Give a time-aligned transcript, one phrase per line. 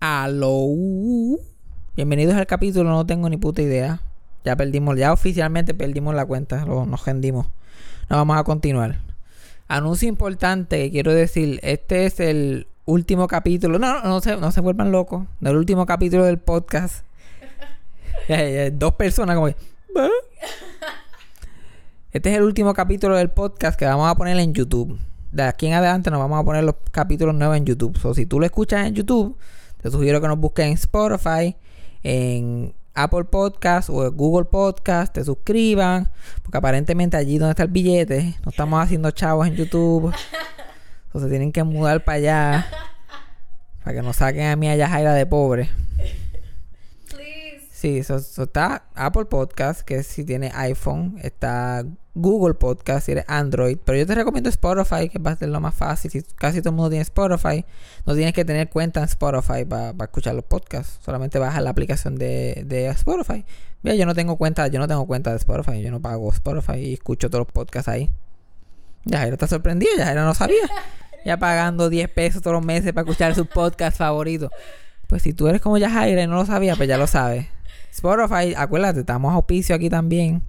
[0.00, 0.68] Aló.
[1.96, 4.00] Bienvenidos al capítulo, no tengo ni puta idea.
[4.44, 7.48] Ya perdimos, ya oficialmente perdimos la cuenta, nos rendimos.
[8.08, 9.00] No vamos a continuar.
[9.66, 13.80] Anuncio importante que quiero decir, este es el último capítulo.
[13.80, 15.26] No, no, no se, no se vuelvan locos.
[15.40, 17.04] El último capítulo del podcast.
[18.74, 19.48] Dos personas como.
[22.12, 24.96] Este es el último capítulo del podcast que vamos a poner en YouTube.
[25.32, 27.98] De aquí en adelante nos vamos a poner los capítulos nuevos en YouTube.
[28.04, 29.36] O si tú lo escuchas en YouTube,
[29.80, 31.56] te sugiero que nos busques en Spotify,
[32.02, 36.10] en Apple Podcast o en Google Podcast, te suscriban,
[36.42, 40.12] porque aparentemente allí donde está el billete, no estamos haciendo chavos en YouTube.
[41.06, 42.66] Entonces tienen que mudar para allá.
[43.82, 45.70] Para que nos saquen a mí allá Jaira de pobre.
[47.78, 53.78] Sí, eso, está Apple Podcast, que si tienes iPhone, está Google Podcast si eres Android,
[53.84, 56.10] pero yo te recomiendo Spotify, que va a ser lo más fácil.
[56.10, 57.64] Si casi todo el mundo tiene Spotify,
[58.04, 62.16] no tienes que tener cuenta en Spotify para escuchar los podcasts, solamente bajas la aplicación
[62.16, 63.44] de, de Spotify.
[63.82, 66.78] Mira, yo no tengo cuenta, yo no tengo cuenta de Spotify, yo no pago Spotify
[66.78, 68.10] y escucho todos los podcasts ahí.
[69.04, 70.62] Ya era está sorprendido, ya era no sabía.
[71.24, 74.50] Ya pagando 10 pesos todos los meses para escuchar su podcast favorito.
[75.08, 77.46] Pues si tú eres como Yajaira y no lo sabías, pues ya lo sabes.
[77.90, 80.42] Spotify, acuérdate, estamos a auspicio aquí también.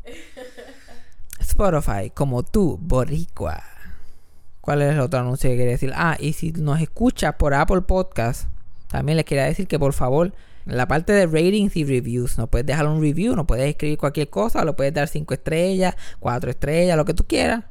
[1.39, 3.63] Spotify, como tú, boricua.
[4.61, 5.91] ¿Cuál es el otro anuncio que quería decir?
[5.95, 8.47] Ah, y si nos escuchas por Apple Podcast,
[8.87, 10.33] también les quería decir que por favor,
[10.65, 13.97] en la parte de ratings y reviews, nos puedes dejar un review, nos puedes escribir
[13.97, 17.63] cualquier cosa, lo puedes dar 5 estrellas, 4 estrellas, lo que tú quieras.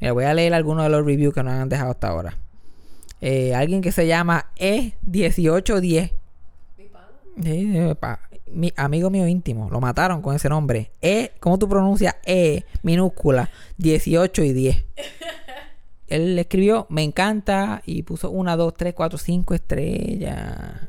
[0.00, 2.38] Mira, voy a leer algunos de los reviews que nos han dejado hasta ahora.
[3.20, 6.12] Eh, alguien que se llama E1810.
[7.42, 7.78] Sí,
[8.52, 10.92] mi amigo mío íntimo, lo mataron con ese nombre.
[11.00, 14.84] E, ¿cómo tú pronuncias E minúscula 18 y 10?
[16.08, 20.88] Él le escribió, me encanta, y puso 1, 2, 3, 4, 5 estrellas.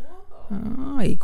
[0.50, 1.20] Ah, y,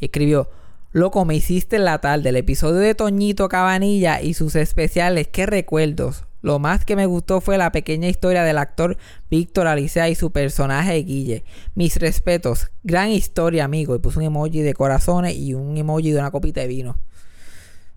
[0.00, 0.48] y, escribió,
[0.94, 6.24] loco, me hiciste la tarde, el episodio de Toñito Cabanilla y sus especiales, qué recuerdos.
[6.40, 8.96] Lo más que me gustó fue la pequeña historia del actor
[9.28, 11.42] Víctor Alicea y su personaje Guille.
[11.74, 12.70] Mis respetos.
[12.84, 13.96] Gran historia, amigo.
[13.96, 16.96] Y puso un emoji de corazones y un emoji de una copita de vino.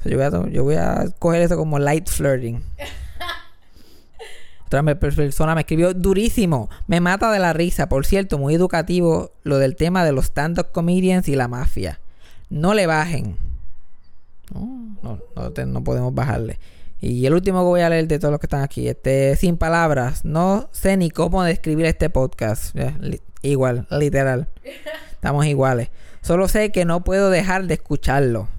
[0.06, 2.64] yo, voy a, yo voy a coger eso como light flirting.
[4.66, 6.70] Otra persona me escribió durísimo.
[6.88, 7.90] Me mata de la risa.
[7.90, 12.00] Por cierto, muy educativo lo del tema de los stand-up comedians y la mafia.
[12.50, 13.38] No le bajen.
[14.54, 16.60] No, no, no podemos bajarle.
[17.00, 19.58] Y el último que voy a leer de todos los que están aquí, este, sin
[19.58, 22.76] palabras, no sé ni cómo describir este podcast.
[23.42, 24.48] igual, literal.
[25.12, 25.90] Estamos iguales.
[26.22, 28.50] Solo sé que no puedo dejar de escucharlo.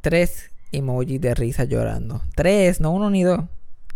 [0.00, 2.22] Tres emojis de risa llorando.
[2.34, 3.40] Tres, no uno ni dos.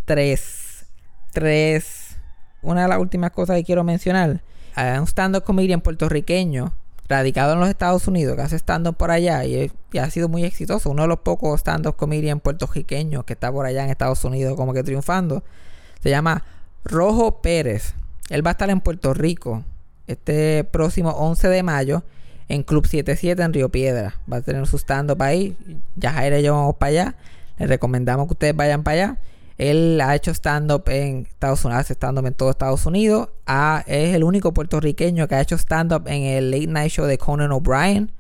[0.05, 0.87] Tres.
[1.33, 2.17] Tres.
[2.61, 4.43] Una de las últimas cosas que quiero mencionar.
[4.77, 6.73] Un stand-up comedian puertorriqueño
[7.09, 10.91] radicado en los Estados Unidos, que hace stand-up por allá y, ha sido muy exitoso.
[10.91, 14.75] Uno de los pocos stand-up comedian puertorriqueños que está por allá en Estados Unidos como
[14.75, 15.43] que triunfando.
[16.01, 16.45] Se llama
[16.85, 17.95] Rojo Pérez.
[18.29, 19.65] Él va a estar en Puerto Rico
[20.07, 22.03] este próximo 11 de mayo
[22.49, 24.21] en Club 77 en Río Piedra.
[24.31, 25.57] Va a tener su stand-up ahí.
[25.97, 27.15] Ya Jaira y yo vamos para allá.
[27.59, 29.19] Les recomendamos que ustedes vayan para allá.
[29.59, 33.29] Él ha hecho stand-up en Estados Unidos, hace en todo Estados Unidos.
[33.87, 37.51] es el único puertorriqueño que ha hecho stand-up en el Late Night Show de Conan
[37.51, 38.13] O'Brien,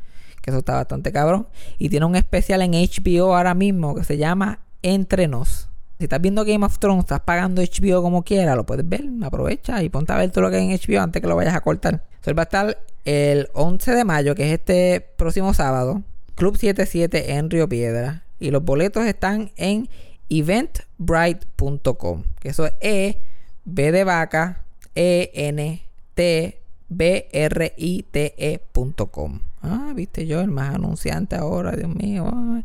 [0.42, 1.46] que eso está bastante cabrón.
[1.78, 5.68] Y tiene un especial en HBO ahora mismo que se llama Entre Nos.
[5.98, 9.82] Si estás viendo Game of Thrones, estás pagando HBO como quiera, lo puedes ver, aprovecha
[9.82, 11.60] y ponte a ver todo lo que hay en HBO antes que lo vayas a
[11.60, 12.04] cortar.
[12.20, 16.02] Eso va a estar el 11 de mayo, que es este próximo sábado,
[16.34, 18.24] Club 77 en Río Piedra.
[18.40, 19.88] Y los boletos están en
[20.28, 22.24] eventbrite.com.
[22.40, 23.20] Que eso es E,
[23.64, 24.62] B de vaca,
[24.94, 25.82] E, N,
[26.14, 29.40] T, B, R, I, T, E.com.
[29.62, 32.62] Ah, viste yo, el más anunciante ahora, Dios mío.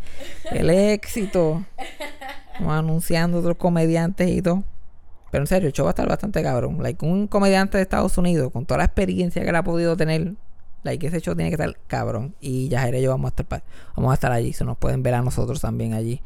[0.51, 1.65] el éxito.
[2.59, 4.63] Vamos anunciando otros comediantes y todo.
[5.31, 6.77] Pero en serio, el show va a estar bastante cabrón.
[6.81, 10.35] Like, un comediante de Estados Unidos, con toda la experiencia que él ha podido tener,
[10.83, 12.35] like, ese show tiene que estar cabrón.
[12.39, 13.63] Y ya y yo vamos a estar,
[13.95, 14.53] vamos a estar allí.
[14.53, 16.21] Se nos pueden ver a nosotros también allí.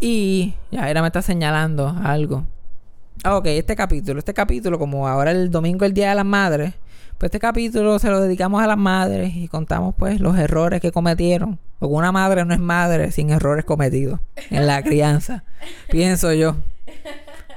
[0.00, 2.44] Y ya era me está señalando algo.
[3.24, 6.74] Ah, ok, este capítulo, este capítulo, como ahora el domingo el Día de las Madres,
[7.18, 10.92] pues este capítulo se lo dedicamos a las madres y contamos pues los errores que
[10.92, 11.58] cometieron.
[11.78, 14.20] Porque una madre no es madre sin errores cometidos
[14.50, 15.44] en la crianza,
[15.90, 16.56] pienso yo.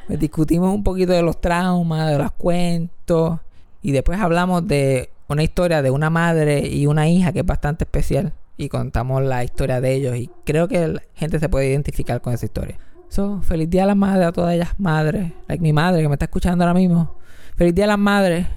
[0.07, 3.39] Pues discutimos un poquito de los traumas, de los cuentos
[3.81, 7.83] y después hablamos de una historia de una madre y una hija que es bastante
[7.83, 12.21] especial y contamos la historia de ellos y creo que la gente se puede identificar
[12.21, 12.77] con esa historia.
[13.07, 16.15] So, feliz día a las madres, a todas ellas madres, like mi madre que me
[16.15, 17.17] está escuchando ahora mismo.
[17.56, 18.47] Feliz día a las madres,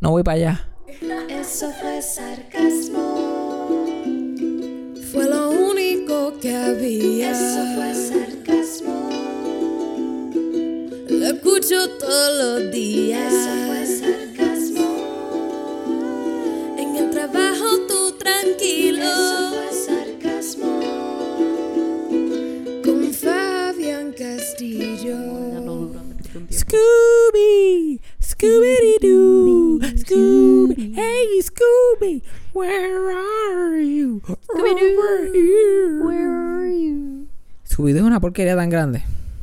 [0.00, 0.68] no voy para allá.
[1.28, 3.68] Eso fue sarcasmo.
[5.12, 7.32] Fue lo único que había.
[7.32, 9.10] Eso fue sarcasmo.
[11.10, 13.30] Lo escucho todos los días.
[13.30, 14.88] Eso fue sarcasmo.
[16.78, 17.69] En el trabajo
[18.20, 19.02] tranquilo.
[19.02, 20.80] Eso fue sarcasmo.
[22.84, 25.18] Con Fabián Castillo.
[26.50, 32.22] Scooby, Scooby Doo, Scooby, hey Scooby,
[32.52, 34.22] where are you?
[34.54, 36.04] Over here.
[36.04, 37.26] Where are you?
[37.64, 39.02] Scooby Doo es una porquería tan grande.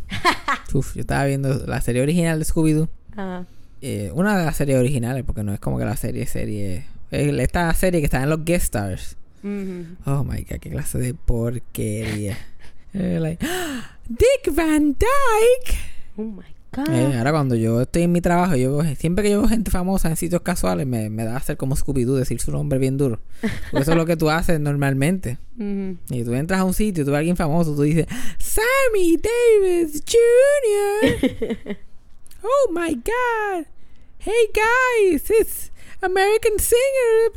[0.74, 2.90] Uf, yo estaba viendo la serie original de Scooby Doo.
[3.18, 3.46] Ajá.
[3.82, 6.86] Eh, una de las series originales, porque no es como que la serie serie.
[7.12, 9.18] Eh, Esta serie que está en los guest stars.
[9.44, 9.86] Ujú.
[10.06, 12.38] Oh my god, qué clase de porquería.
[12.94, 13.46] Eh, like,
[14.08, 15.78] Dick Van Dyke.
[16.16, 16.90] Oh my god.
[16.90, 20.10] Eh, ahora cuando yo estoy en mi trabajo, yo siempre que yo veo gente famosa
[20.10, 23.20] en sitios casuales, me, me da a hacer como Scooby-Doo, decir su nombre bien duro.
[23.70, 25.38] Porque eso es lo que tú haces normalmente.
[25.60, 25.98] Ujú.
[26.10, 28.08] Y tú entras a un sitio, tú ves a alguien famoso, tú dices,
[28.40, 31.78] Sammy Davis Jr.
[32.44, 33.66] oh my God.
[34.20, 37.32] Hey guys, it's American singer.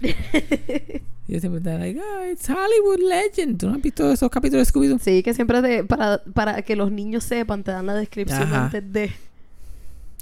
[1.28, 3.58] yo siempre estoy like, oh, it's Hollywood legend.
[3.58, 4.98] ¿Tú no has visto esos capítulos de Scooby-Doo?
[4.98, 8.64] Sí, que siempre te- para, para que los niños sepan, te dan la descripción Ajá.
[8.66, 9.10] antes de.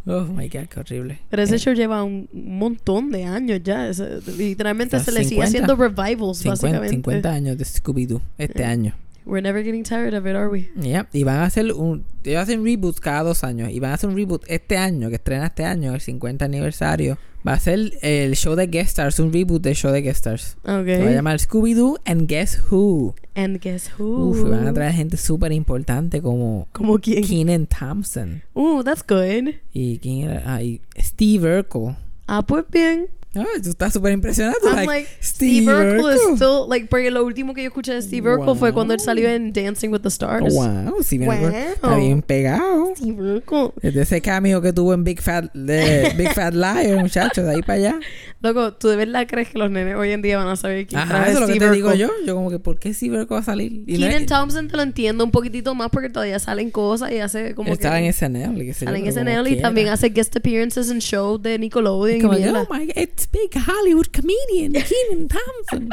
[0.07, 1.19] oh my God, qué horrible.
[1.29, 3.87] Pero ese Eh, show lleva un montón de años ya.
[3.89, 5.47] ese- literalmente se le sigue 50.
[5.47, 6.89] haciendo revivals, 50, básicamente.
[6.95, 8.65] 50 años de Scooby-Doo este Eh.
[8.65, 8.95] año.
[9.25, 10.69] We're never getting tired of it, are we?
[10.75, 12.05] Ya, y van a hacer un.
[12.23, 13.69] Ellos hacen reboots cada dos años.
[13.71, 17.17] Y van a hacer un reboot este año, que estrena este año, el 50 aniversario.
[17.47, 20.57] Va a ser el show de Guest Stars, un reboot del show de Guest Stars.
[20.63, 21.13] Se va a Okay.
[21.13, 23.15] llamar Scooby-Doo and Guess Who.
[23.35, 24.29] And guess who?
[24.29, 27.23] Uf, y van a traer gente súper importante como ¿Como quién?
[27.23, 28.43] Keenan Thompson.
[28.53, 29.53] Uh, that's good.
[29.73, 30.41] Y quién era.
[30.45, 31.97] Ah, y Steve Urkel.
[32.27, 33.07] Ah, pues bien.
[33.35, 34.55] Ah, tú estás súper impresionado.
[34.63, 36.35] I'm like, Steve Urkel is Urkel.
[36.35, 39.05] still like porque lo último que yo escuché de Steve Urkel fue cuando él Wow.
[39.05, 40.53] salió en Dancing with the Stars.
[40.53, 41.99] Wow, Steve Urkel está Wow.
[41.99, 42.93] bien pegado.
[42.95, 43.71] Steve Urkel.
[43.81, 47.61] Desde ese cameo que tuvo en Big Fat, de Big Fat Liar, muchachos, de ahí
[47.61, 47.99] para allá.
[48.41, 51.01] Loco, ¿tú de verdad crees que los nenes hoy en día van a saber quién
[51.01, 52.01] Ajá, eso es lo que Steve te digo Urkel?
[52.01, 52.09] yo.
[52.25, 53.83] Yo como que, ¿por qué Steve Urkel va a salir?
[53.87, 57.11] Y no Keenan es- Thompson te lo entiendo un poquitito más porque todavía salen cosas
[57.11, 58.61] y hace como él que en SNL.
[58.63, 59.61] y sé yo, sale en SNL y quiera.
[59.67, 62.67] también hace guest appearances en shows de Nickelodeon y como que, mierda.
[62.69, 65.89] oh my God, big Hollywood comedian, Keenan Thompson.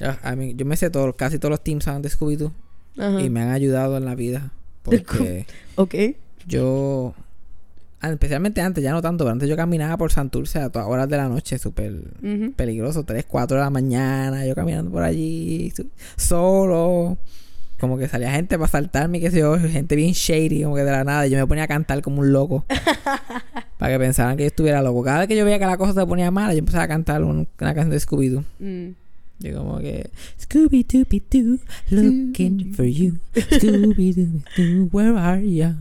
[0.24, 2.52] I mean, yo me sé todo, casi todos los team songs de Scooby-Doo
[3.20, 4.52] y me han ayudado en la vida.
[4.82, 5.46] Porque
[5.76, 5.94] Ok.
[6.46, 7.14] yo,
[8.00, 11.08] ah, especialmente antes, ya no tanto, pero antes yo caminaba por Santurce a todas horas
[11.08, 11.94] de la noche, súper
[12.56, 15.72] peligroso, 3, 4 de la mañana, yo caminando por allí,
[16.16, 17.18] solo.
[17.80, 20.90] Como que salía gente para saltarme, qué sé yo, gente bien shady, como que de
[20.90, 21.26] la nada.
[21.28, 22.64] Y yo me ponía a cantar como un loco.
[23.78, 25.02] para que pensaran que yo estuviera loco.
[25.02, 27.22] Cada vez que yo veía que la cosa se ponía mala, yo empezaba a cantar
[27.24, 28.44] un- una canción de Scooby-Doo.
[28.58, 28.88] Mm.
[29.40, 30.10] Yo como que...
[30.42, 31.58] Scooby-Dooby-Doo,
[31.90, 33.18] looking for you.
[33.36, 35.74] Scooby-Dooby-Doo, where are you?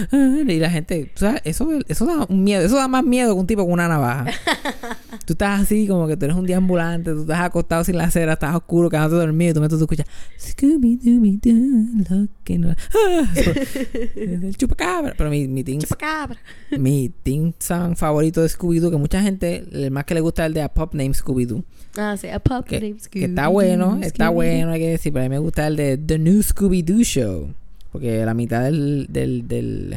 [0.52, 3.40] Y la gente, tú sabes, eso, eso da un miedo, eso da más miedo que
[3.40, 4.26] un tipo con una navaja.
[5.26, 8.34] tú estás así como que tú eres un deambulante, tú estás acostado sin la acera,
[8.34, 10.06] estás oscuro, quedándote dormido, y tú metes tú escuchas
[10.38, 12.64] Scooby Dooby Doo, looking
[13.36, 15.14] eso, es el chupacabra.
[15.16, 16.38] Pero mi, mi, team, Chupacabra.
[16.78, 20.48] mi team song favorito de Scooby-Doo, que mucha gente, el más que le gusta es
[20.48, 21.64] el de A Pop Named Scooby-Doo.
[21.96, 25.26] Ah, sí, a pup Que, named que está bueno, está bueno, hay que decir, pero
[25.26, 27.54] a mí me gusta el de The New Scooby-Doo Show.
[27.92, 29.96] Porque la mitad del, del, del,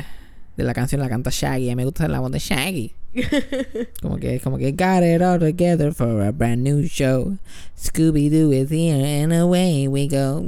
[0.57, 1.69] de la canción la canta Shaggy.
[1.69, 2.93] A mí me gusta la voz de Shaggy.
[4.01, 7.37] como que como que got it all together for a brand new show.
[7.77, 10.43] Scooby-Doo is here and away we go.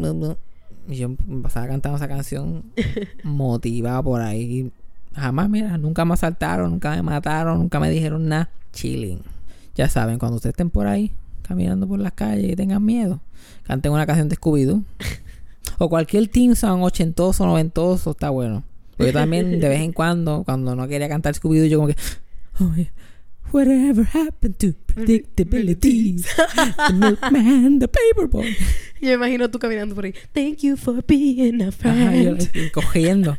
[0.90, 2.64] Y yo pasaba cantando esa canción
[3.24, 4.72] motivada por ahí.
[5.16, 8.50] Jamás, mira, nunca me asaltaron, nunca me mataron, nunca me dijeron nada.
[8.72, 9.22] Chilling.
[9.76, 11.12] Ya saben, cuando ustedes estén por ahí,
[11.42, 13.20] caminando por las calles y tengan miedo,
[13.64, 14.84] canten una canción de Scooby-Doo.
[15.78, 18.64] o cualquier team song ochentoso, noventoso, está bueno.
[19.00, 21.96] Yo también, de vez en cuando, cuando no quería cantar Scooby-Doo, yo como que...
[22.60, 22.92] Oh, yeah.
[23.54, 26.22] Whatever happened to predictability?
[26.22, 28.54] the milkman, the paperboy.
[29.02, 30.14] Yo me imagino tú caminando por ahí.
[30.34, 32.50] Thank you for being a Ajá, yo, friend.
[32.54, 33.38] y corriendo.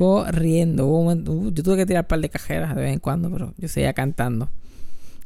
[0.00, 3.68] Uh, yo tuve que tirar un par de cajeras de vez en cuando, pero yo
[3.68, 4.48] seguía cantando.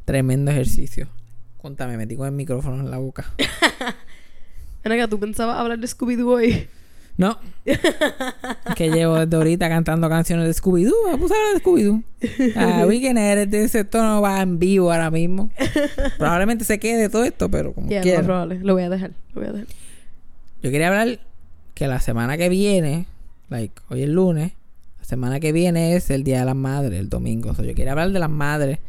[0.05, 1.07] Tremendo ejercicio.
[1.61, 3.33] Contame, metí con el micrófono en la boca.
[4.83, 6.67] Acá, ¿tú pensabas hablar de Scooby-Doo hoy?
[7.17, 7.37] No.
[8.75, 11.11] Que llevo desde ahorita cantando canciones de Scooby-Doo.
[11.11, 12.03] Me puse a hablar de Scooby-Doo.
[12.55, 12.85] Ah,
[13.45, 15.51] de ese tono va en vivo ahora mismo.
[16.17, 18.23] Probablemente se quede todo esto, pero como lo quiera.
[18.23, 18.59] probable.
[18.59, 19.11] Lo voy a dejar.
[19.33, 19.67] Lo voy a dejar.
[20.61, 21.19] Yo quería hablar
[21.73, 23.05] que la semana que viene,
[23.49, 24.53] like, hoy es lunes,
[24.99, 27.51] la semana que viene es el Día de las Madres, el domingo.
[27.51, 28.79] O sea, yo quería hablar de las madres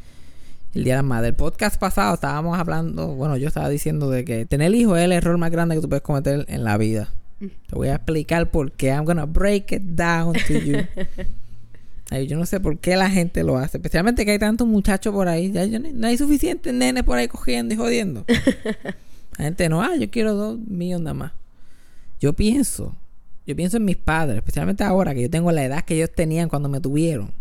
[0.74, 1.28] El Día de las Madres.
[1.30, 5.12] El podcast pasado estábamos hablando, bueno, yo estaba diciendo de que tener hijos es el
[5.12, 7.12] error más grande que tú puedes cometer en la vida.
[7.38, 7.46] Mm.
[7.68, 8.88] Te voy a explicar por qué.
[8.88, 10.78] I'm gonna break it down to you.
[12.10, 13.76] Ay, yo no sé por qué la gente lo hace.
[13.76, 15.52] Especialmente que hay tantos muchachos por ahí.
[15.52, 18.24] Ya, yo no hay suficientes nenes por ahí cogiendo y jodiendo.
[19.38, 21.32] La gente no, ah, yo quiero dos millones nada más.
[22.20, 22.94] Yo pienso,
[23.46, 26.48] yo pienso en mis padres, especialmente ahora que yo tengo la edad que ellos tenían
[26.48, 27.32] cuando me tuvieron.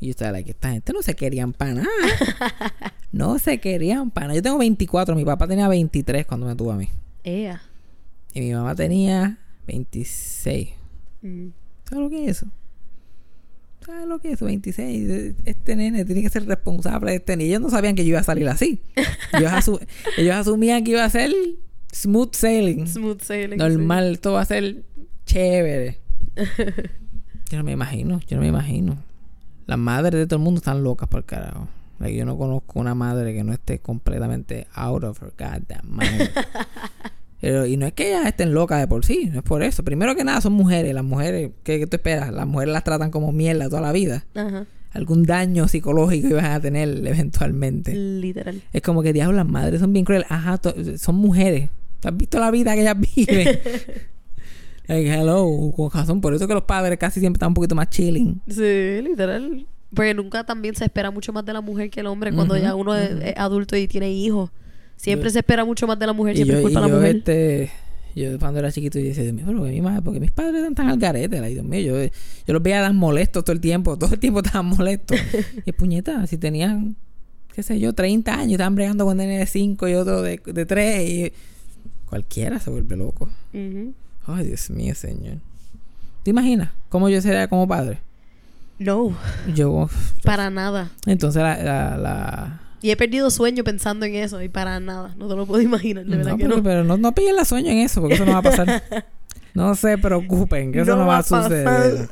[0.00, 1.88] Y yo estaba like, esta gente no se querían para nada.
[3.12, 4.36] no se querían para nada.
[4.36, 6.88] Yo tengo 24, mi papá tenía 23 cuando me tuvo a mí.
[7.22, 7.62] Ea.
[8.34, 10.68] Y mi mamá tenía 26.
[11.22, 11.46] Mm.
[11.88, 12.46] ¿Sabes lo que es eso?
[13.86, 14.46] ¿Sabes lo que es eso?
[14.46, 15.34] 26.
[15.44, 17.50] Este nene tiene que ser responsable de este niño.
[17.50, 18.80] Ellos no sabían que yo iba a salir así.
[19.32, 19.86] Ellos, asu-
[20.16, 21.32] ellos asumían que iba a ser
[21.92, 22.86] smooth sailing.
[22.86, 23.58] Smooth sailing.
[23.58, 24.82] Normal, todo va a ser
[25.26, 25.98] chévere.
[27.50, 28.96] yo no me imagino, yo no me imagino.
[29.66, 31.68] Las madres de todo el mundo están locas por carajo.
[31.98, 36.30] Like, yo no conozco una madre que no esté completamente out of her goddamn mind.
[37.40, 39.84] Pero, y no es que ellas estén locas de por sí, no es por eso.
[39.84, 40.94] Primero que nada, son mujeres.
[40.94, 42.32] Las mujeres, ¿qué, qué tú esperas?
[42.32, 44.24] Las mujeres las tratan como mierda toda la vida.
[44.34, 44.66] Ajá.
[44.92, 47.94] Algún daño psicológico iban a tener eventualmente.
[47.94, 48.62] Literal.
[48.72, 50.26] Es como que, diablo, las madres son bien crueles.
[50.30, 50.58] Ajá,
[50.96, 51.68] son mujeres.
[52.00, 53.58] ¿Tú has visto la vida que ellas viven?
[54.86, 56.20] like, hello, con razón.
[56.20, 58.40] Por eso que los padres casi siempre están un poquito más chilling.
[58.48, 59.66] Sí, literal.
[59.94, 62.62] Porque nunca también se espera mucho más de la mujer que el hombre cuando Ujú,
[62.62, 64.50] ya uno es, es adulto y tiene hijos.
[64.96, 66.94] Siempre Yo- se espera mucho más de la mujer, siempre yo, culpa y de la
[66.94, 67.16] yo, mujer.
[67.16, 67.70] este,
[68.16, 70.74] yo cuando era chiquito, yo decía, Dios mío, pero mi madre, porque mis padres están
[70.74, 72.02] tan al garete, like, Dios mío, yo,
[72.46, 75.18] yo los veía tan molestos todo el tiempo, todo el tiempo estaban molestos.
[75.66, 76.96] y puñeta, si tenían,
[77.54, 80.66] qué sé yo, 30 años, estaban bregando con nene de 5 y otro de, de
[80.66, 81.32] 3 y
[82.06, 83.28] cualquiera se vuelve loco.
[83.52, 83.94] Ujú.
[84.26, 85.38] Ay, Dios mío, señor.
[86.22, 87.98] ¿Te imaginas cómo yo sería como padre?
[88.78, 89.16] No,
[89.54, 89.88] Yo,
[90.24, 90.90] para nada.
[91.06, 95.14] entonces la, la, la- Y he perdido sueño pensando en eso y para nada.
[95.16, 96.62] No te lo puedo imaginar, de verdad no, que pero, no.
[96.62, 98.82] pero no, no pillen la sueño en eso, porque eso no va a pasar.
[99.54, 102.08] no se preocupen, que eso no, va a suceder.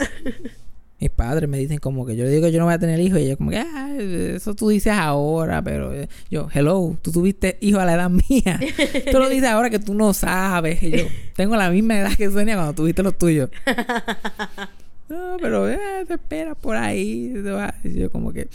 [1.02, 3.00] Mis padres me dicen como que yo le digo que yo no voy a tener
[3.00, 7.10] hijos y ellos como que, ah, eso tú dices ahora, pero eh, yo, hello, tú
[7.10, 8.60] tuviste hijos a la edad mía.
[9.10, 10.80] tú lo dices ahora que tú no sabes.
[10.80, 11.04] Y yo,
[11.34, 13.50] tengo la misma edad que Sonia cuando tuviste los tuyos.
[15.08, 17.34] no, pero eh, te esperas por ahí.
[17.82, 18.48] Y yo como que...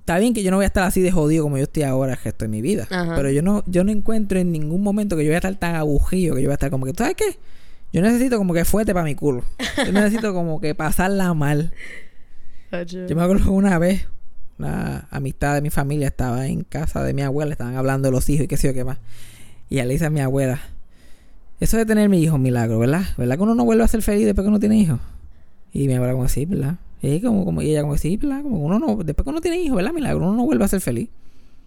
[0.00, 2.12] Está bien que yo no voy a estar así de jodido como yo estoy ahora
[2.12, 2.86] el resto de mi vida.
[2.88, 3.14] Ajá.
[3.14, 5.74] Pero yo no, yo no encuentro en ningún momento que yo voy a estar tan
[5.74, 7.36] agujido que yo voy a estar como que, ¿tú sabes qué?
[7.94, 9.44] Yo necesito como que fuerte para mi culo.
[9.86, 11.72] Yo necesito como que pasarla mal.
[12.72, 14.08] Yo me acuerdo que una vez,
[14.58, 18.28] una amistad de mi familia estaba en casa de mi abuela, estaban hablando de los
[18.28, 18.98] hijos y qué sé yo qué más.
[19.70, 20.60] Y ella le dice a mi abuela,
[21.60, 23.04] eso de tener mi hijo milagro, ¿verdad?
[23.16, 24.98] ¿Verdad que uno no vuelve a ser feliz después que uno tiene hijos?
[25.72, 26.78] Y mi abuela como sí, ¿verdad?
[27.00, 28.42] Y, como, como, y ella como sí, ¿verdad?
[28.42, 29.92] Como que uno no, después que uno tiene hijos, ¿verdad?
[29.92, 31.10] Milagro, uno no vuelve a ser feliz.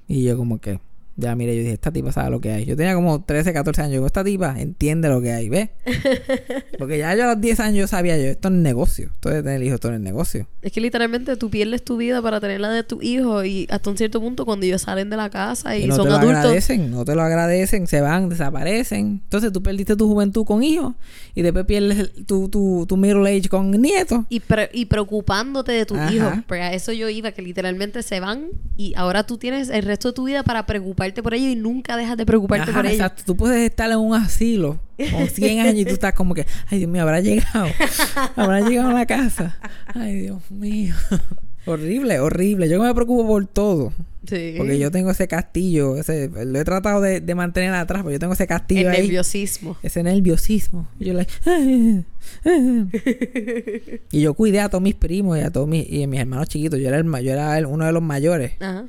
[0.09, 0.81] Y yo como que,
[1.17, 2.65] ya mire, yo dije, esta tipa sabe lo que hay.
[2.65, 3.91] Yo tenía como 13, 14 años.
[3.91, 5.69] Yo digo, esta tipa entiende lo que hay, ¿ves?
[6.77, 9.05] Porque ya yo a los 10 años yo sabía yo, esto es negocio.
[9.13, 10.47] Esto de tener hijos, esto es negocio.
[10.61, 13.89] Es que literalmente tú pierdes tu vida para tener la de tu hijo y hasta
[13.89, 16.15] un cierto punto cuando ellos salen de la casa y, Y no son te lo
[16.17, 16.37] adultos.
[16.39, 19.21] agradecen, no te lo agradecen, se van, desaparecen.
[19.23, 20.93] Entonces tú perdiste tu juventud con hijos
[21.33, 24.25] y después pierdes tu, tu, tu middle age con nietos.
[24.29, 26.33] Y, pre- y preocupándote de tus hijos.
[26.47, 30.09] Porque a eso yo iba, que literalmente se van y ahora tú tienes el resto
[30.09, 32.95] de tu vida para preocuparte por ellos y nunca dejas de preocuparte Ajá, por ellos.
[32.99, 33.23] exacto.
[33.25, 34.79] Tú puedes estar en un asilo
[35.11, 37.67] con 100 años y tú estás como que, ay Dios mío, habrá llegado,
[38.35, 39.57] habrá llegado a la casa.
[39.93, 40.95] Ay Dios mío.
[41.65, 42.69] horrible, horrible.
[42.69, 43.91] Yo me preocupo por todo.
[44.27, 44.55] Sí.
[44.57, 48.19] Porque yo tengo ese castillo, ese, lo he tratado de, de mantener atrás, pero yo
[48.19, 49.03] tengo ese el castillo ahí.
[49.03, 49.77] nerviosismo.
[49.83, 50.87] Ese nerviosismo.
[50.99, 52.03] Y yo, like, "Ay,
[52.43, 54.01] ay".
[54.11, 56.47] y yo cuidé a todos mis primos y a todos mis, y a mis hermanos
[56.49, 56.79] chiquitos.
[56.79, 58.53] Yo era, el, yo era el- uno de los mayores.
[58.59, 58.85] Ajá.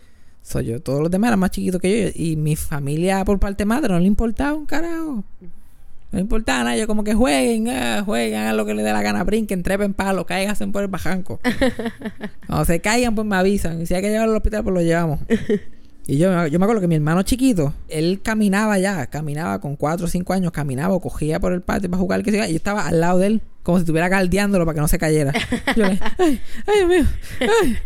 [0.49, 0.81] Soy yo.
[0.81, 2.11] Todos los demás eran más chiquitos que yo.
[2.15, 5.23] Y mi familia por parte de madre no le importaba un carajo.
[6.11, 6.77] No le importaba nada.
[6.77, 9.93] Yo como que jueguen, ah, jueguen, hagan lo que les dé la gana, brinquen, trepen
[9.93, 11.39] palos, caigan por el bajanco.
[12.47, 13.83] Cuando se caigan, pues me avisan.
[13.83, 15.21] Y si hay que llevarlo al hospital, pues lo llevamos.
[16.07, 19.77] Y yo, me- yo me acuerdo que mi hermano chiquito, él caminaba ya, caminaba con
[19.77, 22.53] 4 o 5 años, caminaba o cogía por el patio para jugar, que sea, y
[22.53, 25.31] yo estaba al lado de él, como si estuviera caldeándolo para que no se cayera.
[25.77, 27.05] Yo le, ay, ay, Dios mío,
[27.63, 27.77] ay.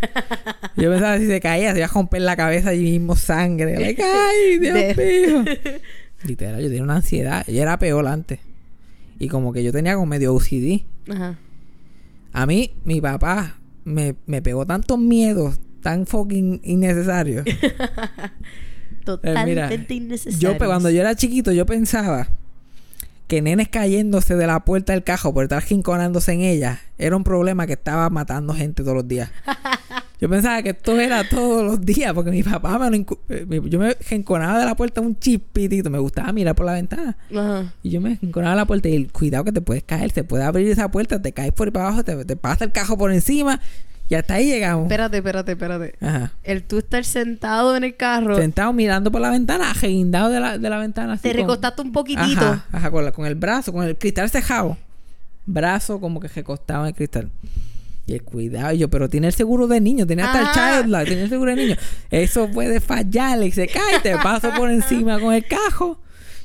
[0.77, 3.77] Yo pensaba si se caía, se iba a romper la cabeza y mismo sangre.
[3.81, 5.45] Like, ay, Dios mío.
[6.23, 8.39] Literal, yo tenía una ansiedad, y era peor antes.
[9.19, 10.83] Y como que yo tenía como medio OCD.
[11.11, 11.37] Ajá.
[12.33, 17.45] A mí, mi papá me, me pegó tantos miedos tan fucking innecesarios.
[19.05, 20.39] Totalmente Eh, innecesario.
[20.39, 22.29] Yo, pe- cuando yo era chiquito, yo pensaba
[23.33, 27.25] que nenes cayéndose de la puerta del cajo por estar jinconándose en ella era un
[27.25, 29.31] problema que estaba matando gente todos los días.
[30.21, 33.79] Yo pensaba que esto era todos los días, porque mi papá me lo eh, Yo
[33.79, 37.17] me enconaba de la puerta un chispitito, me gustaba mirar por la ventana.
[37.35, 37.73] Ajá.
[37.83, 40.25] Y yo me enconaba de la puerta y el cuidado que te puedes caer, se
[40.25, 42.99] puede abrir esa puerta, te caes por ahí para abajo, te, te pasa el cajo
[42.99, 43.61] por encima
[44.13, 44.85] y hasta ahí llegamos.
[44.85, 45.95] Espérate, espérate, espérate.
[46.01, 46.33] Ajá.
[46.45, 50.59] El tú estar sentado en el carro, Sentado mirando por la ventana, ajeguindado de la,
[50.59, 51.15] de la ventana.
[51.15, 52.45] así te con- recostaste un poquitito.
[52.47, 54.77] Ajá, ajá, con, la- con el brazo, con el cristal cejado.
[55.47, 57.31] Brazo como que recostado en el cristal.
[58.07, 60.79] Y el cuidado, y yo, pero tiene el seguro de niño, tiene hasta Ah.
[60.79, 61.77] el child light, tiene el seguro de niño.
[62.11, 65.99] Eso puede fallar y se cae, te paso por encima con el cajo.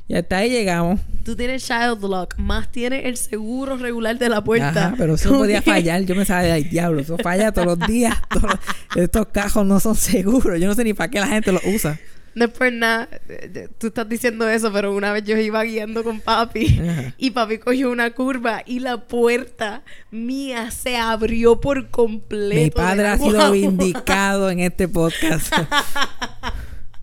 [0.07, 1.01] Y hasta ahí llegamos.
[1.25, 4.87] Tú tienes child lock, más tienes el seguro regular de la puerta.
[4.87, 6.03] Ajá, pero eso podía fallar.
[6.03, 8.15] Yo me sabía, ay, diablo, eso falla todos los días.
[8.29, 8.55] Todos
[8.95, 10.59] estos cajos no son seguros.
[10.59, 11.99] Yo no sé ni para qué la gente los usa.
[12.37, 16.03] No es por nada, eh, tú estás diciendo eso, pero una vez yo iba guiando
[16.03, 17.15] con papi Ajá.
[17.17, 22.61] y papi cogió una curva y la puerta mía se abrió por completo.
[22.61, 25.51] Mi padre ha sido vindicado en este podcast.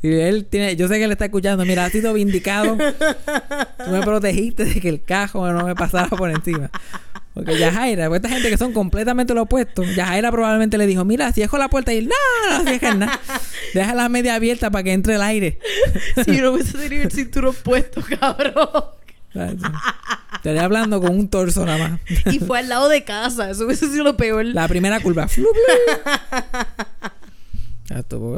[0.05, 2.77] Y él tiene, yo sé que él está escuchando, mira, ha sido vindicado.
[3.85, 6.71] Tú me protegiste de que el cajo no me pasara por encima.
[7.33, 11.33] Porque Yajaira, pues esta gente que son completamente lo opuesto, Yajaira probablemente le dijo, mira,
[11.33, 12.15] cierro la puerta y no,
[12.51, 13.19] no cierres nada.
[13.73, 15.59] Déjala media abierta para que entre el aire.
[16.27, 18.69] Si no hubiese tenido el cinturón puesto, cabrón.
[20.35, 22.01] Estaría hablando con un torso nada más.
[22.31, 24.45] Y fue al lado de casa, eso hubiese sido lo peor.
[24.45, 25.27] La primera curva.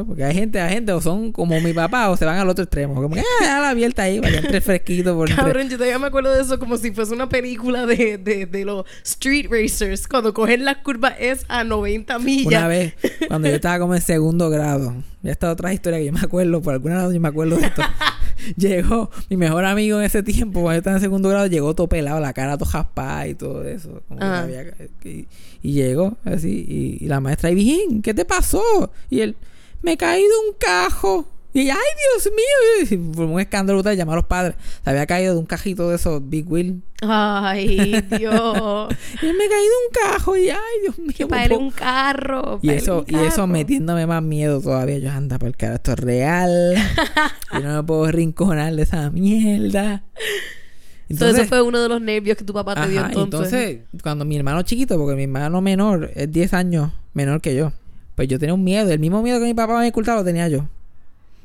[0.07, 2.65] porque- hay gente, hay gente o son como mi papá o se van al otro
[2.65, 2.95] extremo.
[2.95, 5.45] Como que, ah, déjala abierta ahí para que entre fresquito por entre.
[5.45, 8.65] Cabrón, yo todavía me acuerdo de eso como si fuese una película de, de, de
[8.65, 12.47] los street racers, cuando cogen las curvas es a 90 millas.
[12.47, 12.95] Una vez,
[13.29, 16.61] cuando yo estaba como en segundo grado, ya esta otra historia que yo me acuerdo,
[16.61, 17.83] por alguna razón yo me acuerdo de esto.
[18.57, 21.89] llegó mi mejor amigo en ese tiempo, cuando yo estaba en segundo grado, llegó todo
[21.89, 24.03] pelado, la cara todo jaspada y todo eso.
[24.09, 24.43] Como que Ajá.
[24.43, 24.75] había-
[25.05, 25.27] y,
[25.63, 28.91] y llegó así, y, y la maestra, y bien, ¿qué te pasó?
[29.11, 29.37] Y él,
[29.83, 31.29] me caí de un cajo.
[31.57, 31.81] Y ella, ay,
[32.13, 33.01] Dios mío.
[33.11, 34.57] Y fue un escándalo brutal, llamó a los padres.
[34.85, 36.83] Se había caído de un cajito de esos Big Wheel.
[37.01, 38.89] Ay, Dios.
[39.23, 40.37] Y me caí de un cajo.
[40.37, 41.29] Y ay, Dios mío.
[41.29, 41.63] para él poco".
[41.63, 42.59] un carro.
[42.61, 44.99] Y eso, y eso metiéndome más miedo todavía.
[44.99, 46.75] Yo anda por el cara, esto es real.
[47.55, 50.05] yo no me puedo rinconar de esa mierda.
[51.17, 53.51] So, eso fue uno de los nervios que tu papá te dio ajá, entonces.
[53.51, 57.73] entonces, cuando mi hermano chiquito, porque mi hermano menor es 10 años menor que yo,
[58.15, 58.91] pues yo tenía un miedo.
[58.91, 60.69] El mismo miedo que mi papá me incultaba lo tenía yo.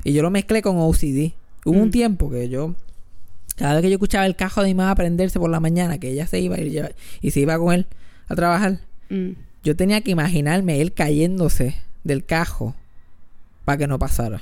[0.04, 1.34] Y yo lo mezclé con OCD.
[1.66, 1.92] Hubo un Mm.
[1.92, 2.76] tiempo que yo,
[3.56, 6.10] cada vez que yo escuchaba el cajo de mi mamá prenderse por la mañana, que
[6.10, 7.86] ella se iba y, se iba con él
[8.28, 9.32] a trabajar, Mm.
[9.64, 12.76] yo tenía que imaginarme él cayéndose del cajo
[13.66, 14.42] para que no pasara.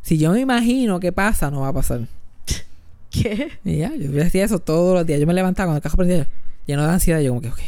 [0.00, 2.08] Si yo me imagino que pasa, no va a pasar.
[3.10, 3.50] ¿Qué?
[3.64, 5.20] Y ya, yo hacía eso todos los días.
[5.20, 6.26] Yo me levantaba con el cajo prendido,
[6.66, 7.20] lleno de ansiedad.
[7.20, 7.60] Yo como que, ok,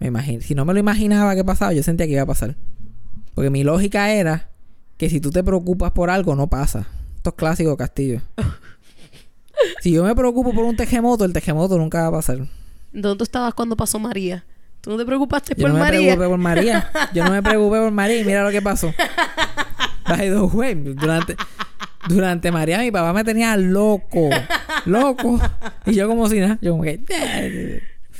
[0.00, 0.42] me imagino.
[0.42, 2.56] Si no me lo imaginaba que pasaba, yo sentía que iba a pasar.
[3.34, 4.48] Porque mi lógica era
[4.96, 6.86] que si tú te preocupas por algo, no pasa.
[7.16, 8.20] Esto es clásico Castillo.
[9.80, 12.38] si yo me preocupo por un terremoto, el terremoto nunca va a pasar.
[12.92, 14.44] ¿Dónde tú estabas cuando pasó María?
[14.80, 16.00] ¿Tú no te preocupaste Yo por no me María?
[16.16, 16.90] preocupé por María.
[17.14, 18.92] Yo no me preocupé por María y mira lo que pasó.
[20.08, 21.34] By the way, durante,
[22.08, 24.28] durante María mi papá me tenía loco.
[24.84, 25.40] Loco.
[25.86, 26.58] Y yo como si nada.
[26.60, 27.00] Yo como que...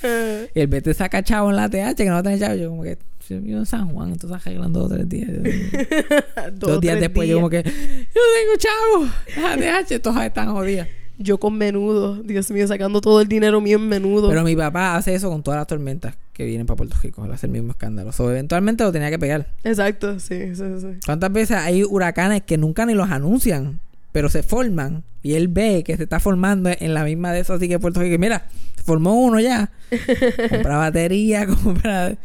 [0.03, 2.55] Eh, Y el vete saca chavo en la TH que no va a tener chavo.
[2.55, 2.99] Yo como que...
[3.29, 5.29] Yo vivo en San Juan, entonces arreglando dos o tres días.
[6.53, 7.63] dos Dos o días después yo como que...
[7.63, 9.09] Yo tengo chavo.
[9.43, 10.89] La TH, todas están jodidas.
[11.19, 12.17] Yo con menudo.
[12.23, 14.29] Dios mío, sacando todo el dinero mío en menudo.
[14.29, 17.23] Pero mi papá hace eso con todas las tormentas que vienen para Puerto Rico.
[17.25, 18.13] Hace el mismo escándalo.
[18.13, 19.47] So, eventualmente lo tenía que pegar.
[19.63, 20.87] Exacto, sí, sí, sí.
[21.07, 25.05] ¿Cuántas veces hay huracanes que nunca ni los anuncian, pero se forman?
[25.23, 28.01] Y él ve que se está formando en la misma de eso, así que Puerto
[28.01, 29.71] Rico, mira, se formó uno ya.
[30.51, 32.17] compra batería, compra...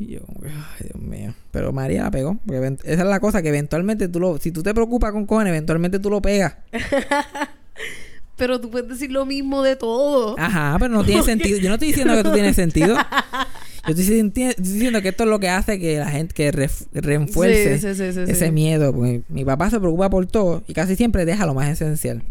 [0.00, 1.34] Y yo, ay, Dios mío.
[1.50, 2.38] Pero María la pegó.
[2.46, 4.38] Porque esa es la cosa, que eventualmente tú lo...
[4.38, 6.56] Si tú te preocupas con cojones, eventualmente tú lo pegas.
[8.36, 10.34] Pero tú puedes decir lo mismo de todo.
[10.38, 11.58] Ajá, pero no tiene sentido.
[11.58, 12.96] Yo no estoy diciendo que tú tienes sentido.
[12.96, 17.94] Yo estoy, diciendo que esto es lo que hace que la gente que reenfuerce Sí,
[17.94, 18.94] sí, sí, sí, ese miedo.
[18.94, 22.22] Porque mi papá se preocupa por todo y casi siempre deja lo más esencial.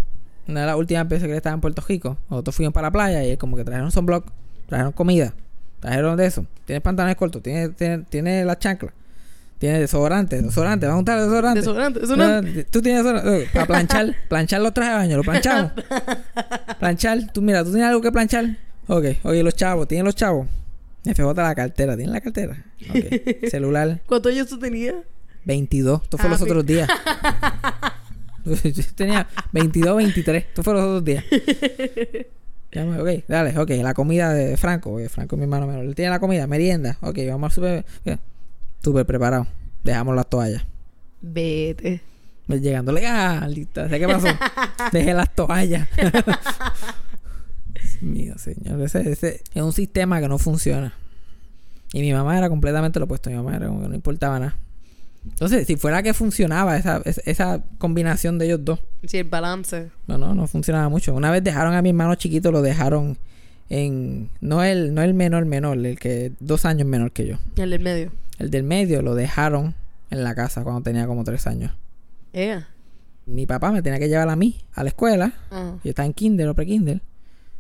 [0.48, 2.92] Una de las últimas veces que él estaba en Puerto Rico, nosotros fuimos para la
[2.92, 4.32] playa y él como que trajeron sunblock,
[4.66, 5.36] trajeron comida,
[5.80, 6.46] trajeron de eso.
[6.66, 8.94] Tienes pantalones cortos, tiene, tiene, tiene la chancla,
[9.58, 11.60] tiene desodorante, desodorante, vamos a juntar desodorante.
[11.62, 12.64] Desodorante, desodorante.
[12.66, 13.50] Tú tienes desodorante.
[13.54, 15.72] Para planchar, planchar los trajes de baño, lo planchamos.
[16.80, 18.58] planchar, tú mira, tú tienes algo que planchar.
[18.88, 20.48] Ok, oye, los chavos, tienen los chavos.
[21.06, 22.66] FJ la cartera, ¿tienen la cartera?
[22.90, 23.48] Ok.
[23.50, 24.96] Celular, ¿Cuántos años tú tenías?
[25.46, 26.04] 22.
[26.04, 26.90] Esto fue Ah, los otros días.
[28.46, 30.44] Yo tenía 22, 23.
[30.46, 31.24] Esto fue los otros días.
[32.76, 33.70] Ok, dale, ok.
[33.82, 35.00] La comida de Franco.
[35.10, 35.86] Franco es mi hermano menor.
[35.86, 36.98] Él tiene la comida, merienda.
[37.02, 37.86] Ok, vamos al super.
[38.06, 38.20] mira.
[38.84, 39.48] Súper preparado.
[39.84, 40.64] Dejamos las toallas.
[41.22, 42.02] Vete.
[42.48, 43.86] Llegándole, ah, lista.
[43.86, 44.28] ¿Sabes qué pasó?
[44.92, 45.88] Dejé las toallas.
[48.02, 48.82] Mío, señor.
[48.82, 50.94] Ese, ese es un sistema que no funciona.
[51.92, 53.30] Y mi mamá era completamente lo opuesto.
[53.30, 54.56] Mi mamá era como que no importaba nada.
[55.26, 59.92] Entonces, si fuera que funcionaba esa, esa, combinación de ellos dos, Sí, el balance.
[60.08, 61.14] no, no, no funcionaba mucho.
[61.14, 63.18] Una vez dejaron a mi hermano chiquito, lo dejaron
[63.70, 64.30] en.
[64.42, 67.38] No el, no el menor menor, el que dos años menor que yo.
[67.58, 68.12] El del medio.
[68.38, 69.76] El del medio lo dejaron
[70.10, 71.74] en la casa cuando tenía como tres años.
[72.34, 72.70] Ella.
[73.26, 75.34] Mi papá me tenía que llevar a mí a la escuela.
[75.52, 75.76] Ah.
[75.84, 77.02] Yo estaba en kinder o pre-kinder.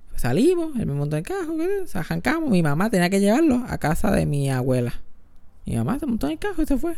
[0.09, 1.55] Pues salimos, él me montó en el carro,
[1.93, 2.49] arrancamos.
[2.49, 5.01] Mi mamá tenía que llevarlo a casa de mi abuela.
[5.69, 6.95] Mi mamá se montó en el carro y se fue.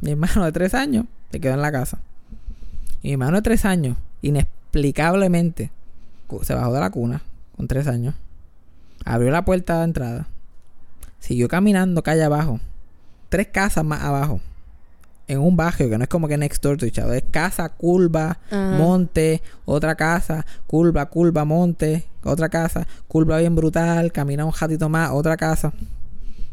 [0.00, 2.00] Mi hermano de tres años se quedó en la casa.
[3.00, 5.70] Y mi hermano de tres años, inexplicablemente,
[6.42, 7.22] se bajó de la cuna
[7.56, 8.16] con tres años.
[9.04, 10.26] Abrió la puerta de entrada.
[11.20, 12.58] Siguió caminando calle abajo.
[13.28, 14.40] Tres casas más abajo.
[15.28, 17.18] En un barrio que no es como que next door to each other.
[17.18, 18.76] Es casa, curva, Ajá.
[18.76, 25.12] monte, otra casa, curva, curva, monte, otra casa, curva bien brutal, camina un ratito más,
[25.12, 25.72] otra casa.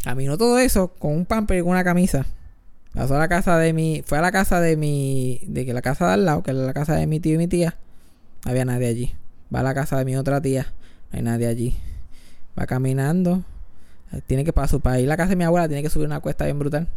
[0.08, 2.26] Caminó todo eso con un pamper y con una camisa.
[2.94, 5.82] Pasó a la casa de mi, fue a la casa de mi, de que la
[5.82, 7.76] casa de al lado, que es la casa de mi tío y mi tía.
[8.46, 9.14] No había nadie allí.
[9.54, 10.68] Va a la casa de mi otra tía,
[11.12, 11.76] no hay nadie allí.
[12.58, 13.44] Va caminando.
[14.14, 15.90] eh, Tiene que para su para ir a la casa de mi abuela, tiene que
[15.90, 16.88] subir una cuesta bien brutal.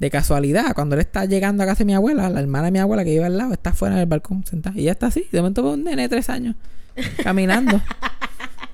[0.00, 2.80] De casualidad, cuando él está llegando a casa de mi abuela, la hermana de mi
[2.80, 4.76] abuela que vive al lado, está fuera en el balcón sentada.
[4.76, 5.28] Y ella está así.
[5.30, 6.56] De momento un nene de tres años.
[7.22, 7.80] Caminando.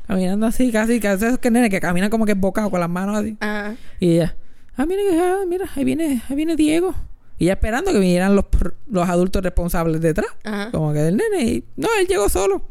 [0.07, 3.17] caminando así, casi, casi esos que nene que caminan como que embocado con las manos
[3.17, 3.37] así.
[3.41, 3.75] Ajá.
[4.01, 4.37] Y ella,
[4.77, 6.95] ah, mira, que- ah, mira, ahí viene, ahí viene Diego.
[7.39, 8.45] Y ella esperando que vinieran los,
[8.87, 10.29] los adultos responsables detrás.
[10.45, 10.71] Ajá.
[10.71, 11.43] Como que del nene.
[11.45, 12.63] Y no, él llegó solo.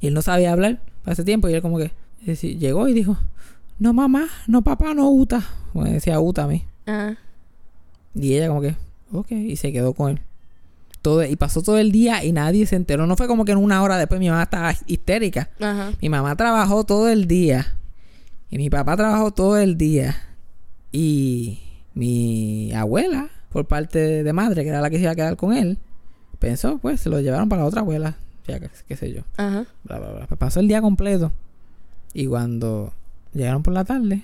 [0.00, 1.48] Y él no sabía hablar ese tiempo.
[1.48, 1.90] Y él como que
[2.24, 3.16] decir, llegó y dijo,
[3.78, 5.42] no mamá, no papá, no Uta.
[5.72, 6.64] Como decía Uta a mí.
[6.86, 7.16] Ajá.
[8.14, 8.76] Y ella como que,
[9.12, 10.20] ok, y se quedó con él.
[11.02, 13.06] Todo, y pasó todo el día y nadie se enteró.
[13.06, 15.48] No fue como que en una hora después mi mamá estaba histérica.
[15.60, 15.92] Ajá.
[16.02, 17.74] Mi mamá trabajó todo el día.
[18.50, 20.16] Y mi papá trabajó todo el día.
[20.90, 21.60] Y
[21.94, 25.52] mi abuela, por parte de madre, que era la que se iba a quedar con
[25.52, 25.78] él,
[26.38, 28.16] pensó, pues, se lo llevaron para la otra abuela.
[28.46, 29.22] Ya, qué, qué sé yo.
[29.36, 29.66] Ajá.
[29.84, 30.26] Bla, bla, bla.
[30.26, 31.32] Pues pasó el día completo.
[32.14, 32.92] Y cuando
[33.34, 34.22] llegaron por la tarde,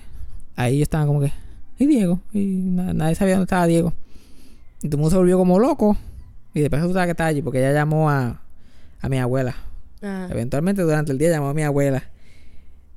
[0.55, 1.31] ahí yo estaba como que,
[1.77, 2.19] ¿y Diego?
[2.33, 3.93] Y na- nadie sabía dónde estaba Diego.
[4.81, 5.95] Y todo el mundo se volvió como loco.
[6.55, 8.41] Y después tú sabes que estaba allí porque ella llamó a,
[9.01, 9.55] a mi abuela.
[10.01, 10.29] Ajá.
[10.31, 12.09] Eventualmente durante el día llamó a mi abuela.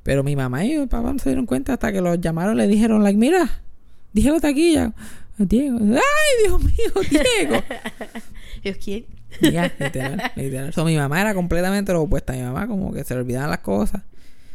[0.04, 2.66] Pero mi mamá y mi papá no se dieron cuenta hasta que los llamaron le
[2.68, 3.60] dijeron, like, mira,
[4.12, 4.94] Diego está aquí ya.
[5.36, 5.78] Diego.
[5.80, 6.74] ¡Ay, Dios mío,
[7.10, 7.62] Diego!
[8.62, 9.06] ¿Dios quién?
[9.42, 10.72] Ya, literal, literal.
[10.72, 12.32] So, mi mamá era completamente lo opuesto.
[12.32, 14.02] Mi mamá como que se le olvidaban las cosas.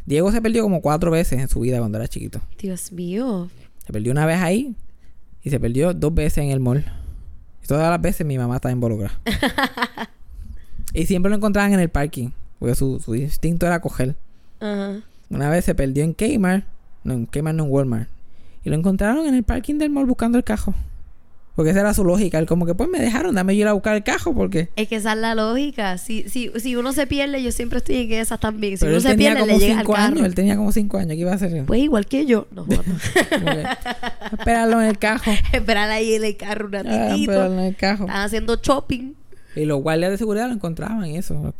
[0.05, 2.41] Diego se perdió como cuatro veces en su vida cuando era chiquito.
[2.57, 3.49] Dios mío.
[3.85, 4.75] Se perdió una vez ahí
[5.43, 6.85] y se perdió dos veces en el mall.
[7.63, 9.19] Y todas las veces mi mamá estaba involucrada.
[10.93, 12.29] y siempre lo encontraban en el parking.
[12.59, 14.15] Porque su, su instinto era coger.
[15.29, 16.65] Una vez se perdió en Kmart.
[17.03, 18.09] No, en Kmart no en Walmart.
[18.63, 20.73] Y lo encontraron en el parking del mall buscando el cajo.
[21.55, 22.39] Porque esa era su lógica.
[22.39, 24.69] Él como que pues me dejaron, dame yo ir a buscar el cajo porque...
[24.75, 25.99] Es que esa es la lógica.
[25.99, 28.73] Si, si, si uno se pierde, yo siempre estoy en esas también.
[28.77, 30.13] Si Pero uno él se tenía pierde, como le llega al cinco carro.
[30.15, 30.25] años.
[30.25, 31.09] Él tenía como cinco años.
[31.13, 31.65] ¿Qué iba a hacer?
[31.65, 32.47] Pues igual que yo.
[32.51, 32.65] No,
[34.31, 35.31] Esperarlo en el cajo.
[35.53, 37.31] Esperar ahí en el carro un Ah, ratitito.
[37.31, 38.03] esperarlo en el cajo.
[38.05, 39.13] Están haciendo shopping.
[39.55, 41.53] Y los guardias de seguridad lo encontraban y eso.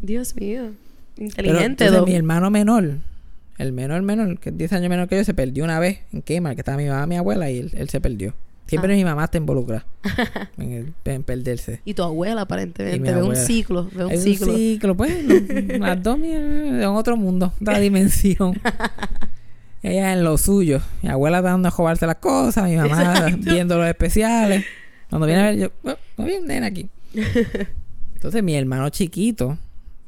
[0.00, 0.70] Dios mío.
[1.14, 2.08] Pero Inteligente, entonces Doc.
[2.08, 2.94] mi hermano menor,
[3.58, 6.22] el menor menor, que es 10 años menor que yo, se perdió una vez en
[6.22, 8.34] Kmart, que estaba mi mamá, mi abuela, y él, él se perdió.
[8.66, 8.96] Siempre Ah.
[8.96, 9.84] mi mamá está involucrada
[10.58, 11.80] en, el- en perderse.
[11.84, 13.12] Y tu abuela, aparentemente.
[13.14, 13.88] Ve un ciclo.
[13.92, 14.52] Ve un Hay ciclo.
[14.52, 15.12] un ciclo, pues.
[15.78, 18.58] las dos en otro mundo, otra dimensión.
[19.82, 20.80] Ella en lo suyo.
[21.02, 24.64] Mi abuela dando a jugarse las cosas, mi mamá viendo los especiales.
[25.10, 26.88] Cuando viene a ver, yo, "Oh, no vi un nene aquí.
[28.14, 29.58] Entonces mi hermano chiquito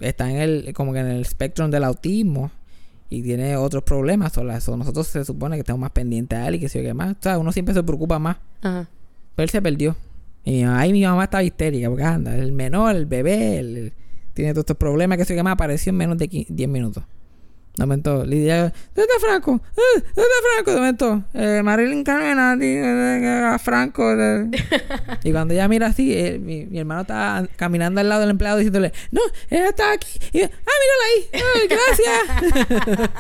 [0.01, 2.51] está en el, como que en el espectro del autismo
[3.15, 4.33] y tiene otros problemas.
[4.33, 4.43] So,
[4.77, 7.13] nosotros se supone que estamos más pendientes a él y que sé yo qué más.
[7.13, 8.37] O sea, uno siempre se preocupa más.
[8.63, 8.89] Ajá.
[9.35, 9.97] Pero él se perdió.
[10.45, 13.77] Y mi mamá, y mi mamá estaba histérica porque anda, el menor, el bebé, el-
[13.77, 13.93] el-
[14.35, 15.53] tiene todos estos problemas que sé yo qué más.
[15.55, 17.05] Apareció en menos de qui- 10 minutos.
[17.77, 19.61] De momento, Lidia, ¿dónde está Franco?
[19.77, 20.71] "Eh, ¿Dónde está Franco?
[20.71, 24.13] De momento, eh, Marilyn Carmena, di- eh, a Franco.
[24.13, 24.49] eh".
[25.25, 28.59] y cuando ella mira así, eh, mi, mi hermano está caminando al lado del empleado
[28.59, 30.21] diciéndole, no, ella está aquí.
[30.33, 31.27] Y yo, ah, mírala ahí.
[31.33, 31.69] Ay,
[32.89, 33.11] gracias.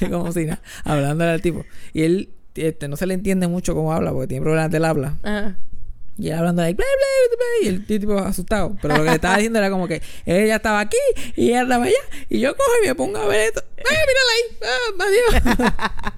[0.10, 1.64] Como si nada, hablándole al tipo.
[1.94, 5.14] Y él este, no se le entiende mucho cómo habla porque tiene problemas del habla.
[5.22, 5.56] Ajá.
[6.16, 8.76] Y él hablando ahí, bla, bla, bla, y el tipo asustado.
[8.80, 10.96] Pero lo que le estaba diciendo era como que ella estaba aquí
[11.34, 11.94] y ella estaba allá.
[12.28, 13.64] Y yo cojo y me pongo a ver esto.
[13.78, 14.42] ¡Ah, mírala ahí!
[14.62, 16.14] ¡Ah, adiós!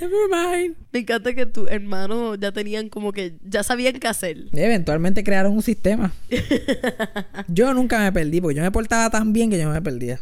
[0.00, 0.76] Never mind.
[0.92, 4.46] Me encanta que tus hermanos ya tenían como que ya sabían qué hacer.
[4.50, 6.12] Y eventualmente crearon un sistema.
[7.48, 10.20] Yo nunca me perdí porque yo me portaba tan bien que yo no me perdía.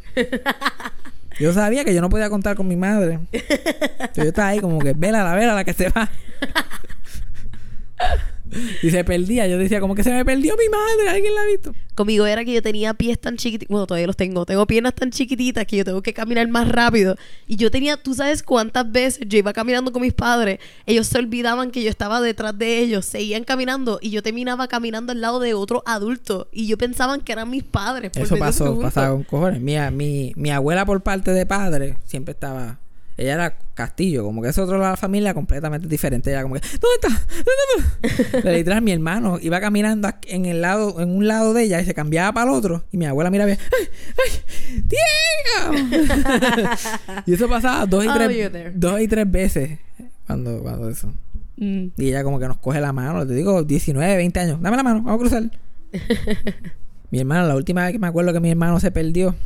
[1.38, 3.20] Yo sabía que yo no podía contar con mi madre.
[3.32, 6.10] Entonces yo estaba ahí como que, vela la vela la que se va.
[8.82, 9.46] Y se perdía.
[9.46, 11.10] Yo decía como que se me perdió mi madre.
[11.10, 11.74] ¿Alguien la ha visto?
[11.94, 13.70] Conmigo era que yo tenía pies tan chiquititos.
[13.70, 14.44] Bueno, todavía los tengo.
[14.46, 17.16] Tengo piernas tan chiquititas que yo tengo que caminar más rápido.
[17.46, 20.58] Y yo tenía, tú sabes cuántas veces yo iba caminando con mis padres.
[20.86, 23.04] Ellos se olvidaban que yo estaba detrás de ellos.
[23.04, 23.98] Seguían caminando.
[24.00, 26.48] Y yo terminaba caminando al lado de otro adulto.
[26.52, 28.10] Y yo pensaban que eran mis padres.
[28.12, 29.60] por Eso pasó, pasaba con cojones.
[29.60, 32.81] Mi, mi, mi abuela por parte de padre siempre estaba...
[33.22, 36.30] Ella era Castillo, como que es otro lado de la familia completamente diferente.
[36.30, 37.26] Ella como que, ¿dónde está?
[38.42, 41.84] ¿Dónde literal, mi hermano iba caminando en el lado, en un lado de ella y
[41.84, 42.82] se cambiaba para el otro.
[42.90, 43.58] Y mi abuela miraba, ¡ay,
[44.18, 44.82] ay!
[44.88, 46.02] ¡Diego!
[47.26, 49.78] y eso pasaba dos y, Oh, tres, dos y tres veces
[50.26, 51.14] cuando, cuando eso.
[51.58, 51.86] Mm.
[51.96, 54.82] Y ella como que nos coge la mano, te digo 19, 20 años, dame la
[54.82, 55.50] mano, vamos a cruzar.
[57.12, 59.36] mi hermano, la última vez que me acuerdo que mi hermano se perdió,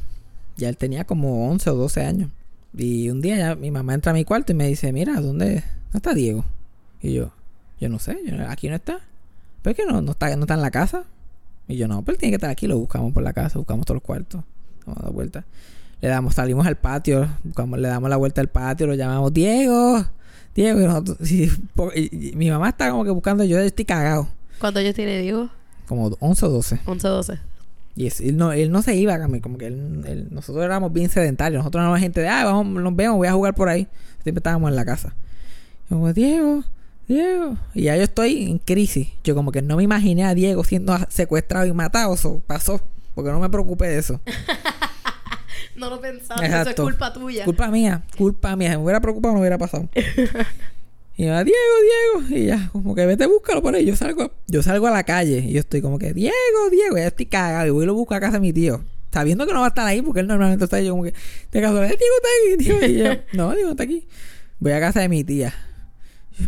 [0.57, 2.31] ya él tenía como 11 o 12 años.
[2.77, 5.47] Y un día ya mi mamá entra a mi cuarto y me dice, mira, ¿dónde,
[5.47, 5.63] dónde
[5.95, 6.45] está Diego?
[7.01, 7.31] Y yo,
[7.81, 8.99] yo no sé, yo- aquí no está.
[9.63, 11.05] ¿Pero es que no, no, está, no está en la casa?
[11.69, 13.87] Y yo, no, pero él tiene que estar aquí, lo buscamos por la casa, buscamos
[13.87, 14.43] todos los cuartos,
[14.87, 15.45] damos la vuelta.
[16.01, 20.05] Le damos, salimos al patio, buscamos, le damos la vuelta al patio, lo llamamos Diego,
[20.55, 21.45] Diego, y nosotros, y
[21.95, 24.29] y- mi mamá está como que buscando, yo estoy cagado,
[24.61, 25.49] ¿Cuántos años tiene Diego?
[25.89, 26.81] como 11 o 12.
[26.87, 27.39] 11, 12.
[27.97, 30.93] Y es- él, no, él no se iba, como como que él- él- nosotros éramos
[30.93, 31.61] bien sedentarios.
[31.61, 33.89] Nosotros éramos gente de, ah, vamos, nos vemos, voy a jugar por ahí.
[34.23, 35.15] Siempre estábamos en la casa.
[35.87, 36.63] Y como, Diego,
[37.09, 37.57] Diego.
[37.75, 39.09] Y ya yo estoy en crisis.
[39.25, 42.13] Yo como que no me imaginé a Diego siendo secuestrado y matado.
[42.15, 42.81] Eso pasó.
[43.15, 44.21] Porque no me preocupé de eso.
[45.75, 46.85] No lo pensaba, eso es Exacto.
[46.85, 47.45] culpa tuya.
[47.45, 48.71] Culpa mía, culpa mía.
[48.71, 49.87] Si me hubiera preocupado, no hubiera pasado.
[51.17, 52.37] y yo, Diego, Diego.
[52.37, 53.87] Y ya, como que vete, búscalo por ahí.
[53.87, 56.35] Yo salgo, yo salgo a la calle y yo estoy como que, Diego,
[56.71, 56.97] Diego.
[56.99, 57.67] Ya estoy cagado.
[57.67, 58.85] Y voy y lo busco a casa de mi tío.
[59.13, 60.85] Sabiendo que no va a estar ahí, porque él normalmente está ahí.
[60.85, 61.15] Yo como que,
[61.53, 62.87] de casualidad, Diego está aquí, Diego.
[62.87, 64.07] Y yo, no, Diego está aquí.
[64.59, 65.55] Voy a casa de mi tía.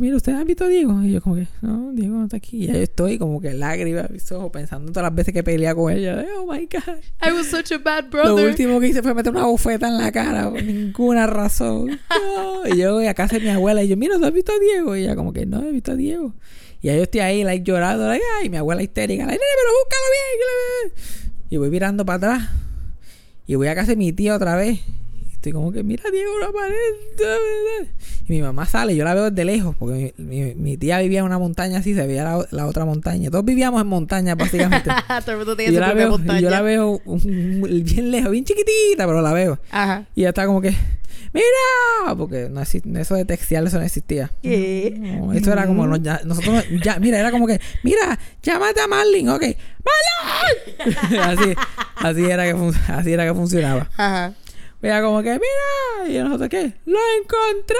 [0.00, 1.02] Mira, ¿ustedes han visto a Diego?
[1.02, 2.64] Y yo como que, no, Diego no está aquí.
[2.64, 5.74] Y yo estoy como que lágrimas mis ojos, pensando en todas las veces que peleé
[5.74, 6.24] con ella.
[6.38, 6.96] Oh, my God.
[7.26, 8.48] I was such a bad Lo brother.
[8.48, 11.98] último que hice fue meter una bofeta en la cara por ninguna razón.
[12.10, 12.66] No.
[12.74, 14.58] Y yo voy a casa de mi abuela y yo, mira, ¿tú has visto a
[14.58, 14.94] Diego?
[14.94, 16.34] Y ella como que no he visto a Diego.
[16.82, 20.04] Y ahí yo estoy ahí, like, llorando, like, ay, mi abuela histérica, like, pero búscalo
[20.12, 20.38] bien.
[20.38, 21.54] que le-".
[21.54, 22.50] Y voy mirando para atrás.
[23.46, 24.80] Y voy a casa de mi tía otra vez.
[25.38, 27.92] Estoy como que, mira, Diego, no aparece.
[28.28, 31.20] Y mi mamá sale, yo la veo desde lejos, porque mi, mi- mi tía vivía
[31.20, 33.30] en una montaña así, se veía la, la otra montaña.
[33.30, 34.90] Todos vivíamos en montañas, básicamente.
[35.24, 36.40] Todo el mundo Y tiene yo, su la veo, montaña.
[36.40, 39.60] yo la veo un- un- bien lejos, bien chiquitita, pero la veo.
[39.70, 40.06] Ajá.
[40.16, 40.74] Y ella está como que,
[41.32, 42.16] ¡mira!
[42.16, 44.32] Porque no eso de textear, eso no existía.
[44.42, 44.92] ¿Qué?
[44.98, 48.88] No, eso era como, no, ya- nosotros, ya, mira, era como que, mira, llámate a
[48.88, 49.42] Marlin, ok,
[49.86, 51.20] ¡Marlin!
[51.22, 51.54] así,
[51.96, 53.88] así, era que así era que funcionaba.
[53.96, 54.34] Ajá.
[54.80, 56.72] Era como que, mira, y nosotros, ¿qué?
[56.86, 57.76] ¡Lo encontré!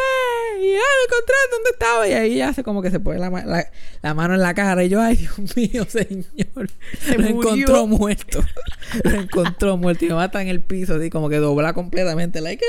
[0.61, 2.09] Y ya lo encontré, ¿dónde estaba?
[2.09, 3.71] Y ahí hace como que se pone la, ma- la-
[4.03, 4.83] la mano en la cara.
[4.83, 6.69] Y yo, ay, Dios mío, señor.
[7.01, 7.53] Se lo murió.
[7.55, 8.41] encontró muerto.
[9.05, 10.05] lo encontró muerto.
[10.07, 12.41] Y mamá está en el piso, así como que dobla completamente.
[12.41, 12.65] Like,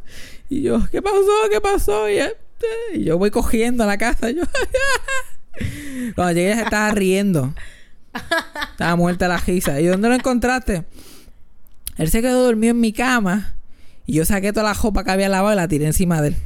[0.50, 1.26] y yo, ¿qué pasó?
[1.50, 2.06] ¿Qué pasó?
[2.10, 2.36] Y, este,
[2.94, 4.30] y yo voy cogiendo a la casa.
[4.30, 4.42] y yo,
[6.14, 7.54] Cuando llegué, se estaba riendo.
[8.72, 9.80] Estaba muerta la risa.
[9.80, 10.84] ¿Y dónde lo encontraste?
[11.96, 13.54] Él se quedó dormido en mi cama.
[14.10, 16.36] Y yo saqué toda la ropa que había lavado y la tiré encima de él.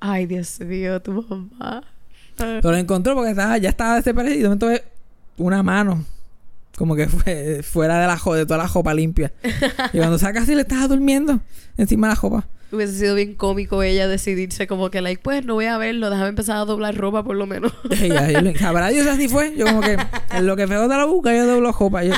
[0.00, 1.84] Ay, Dios mío, tu mamá.
[2.36, 4.56] Pero lo encontró porque estaba, ya estaba desaparecido.
[4.56, 4.82] Ve
[5.36, 6.04] una mano.
[6.76, 9.32] Como que fue fuera de la de toda la ropa limpia.
[9.92, 11.38] y cuando saca así le estaba durmiendo
[11.76, 12.48] encima de la ropa.
[12.72, 16.30] Hubiese sido bien cómico ella decidirse como que, like, pues no voy a verlo, déjame
[16.30, 17.72] empezar a doblar ropa por lo menos.
[18.58, 19.56] Sabrá Dios así fue.
[19.56, 19.96] Yo como que
[20.32, 22.02] en lo que feo de la busca yo doblo ropa.
[22.02, 22.14] Yo,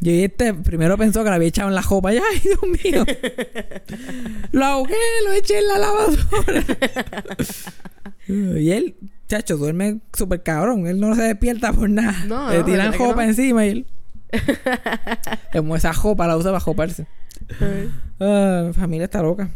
[0.00, 2.12] yo y este primero pensó que la había echado en la ropa.
[2.14, 3.04] Y ay, Dios mío.
[4.52, 6.66] Lo ahogué, lo eché en la lavadora.
[8.60, 8.96] y él,
[9.28, 10.86] chacho, duerme súper cabrón.
[10.86, 12.24] Él no se despierta por nada.
[12.26, 13.28] No, Le no, tiran ¿verdad que ropa no?
[13.28, 13.86] encima y él.
[15.52, 17.06] Como esa ropa la usa para joparse.
[18.18, 19.50] Mi familia está loca.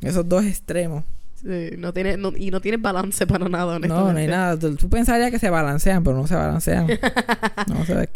[0.00, 1.04] Esos dos extremos.
[1.44, 4.06] Sí, no tiene, no- y no tiene balance para nada, honestamente.
[4.08, 4.58] No, no hay nada.
[4.58, 6.86] Tú, tú pensarías que se balancean, pero no se balancean.
[7.68, 8.08] no se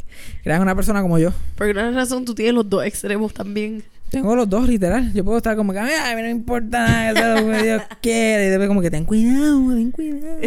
[0.43, 1.31] crean una persona como yo.
[1.57, 3.85] Por alguna razón tú tienes los dos extremos también.
[4.11, 5.13] Tengo los dos, literal.
[5.13, 8.47] Yo puedo estar como que, ay, no importa nada, lo que Dios quiere.
[8.47, 10.39] Y después como que ten cuidado, ten cuidado.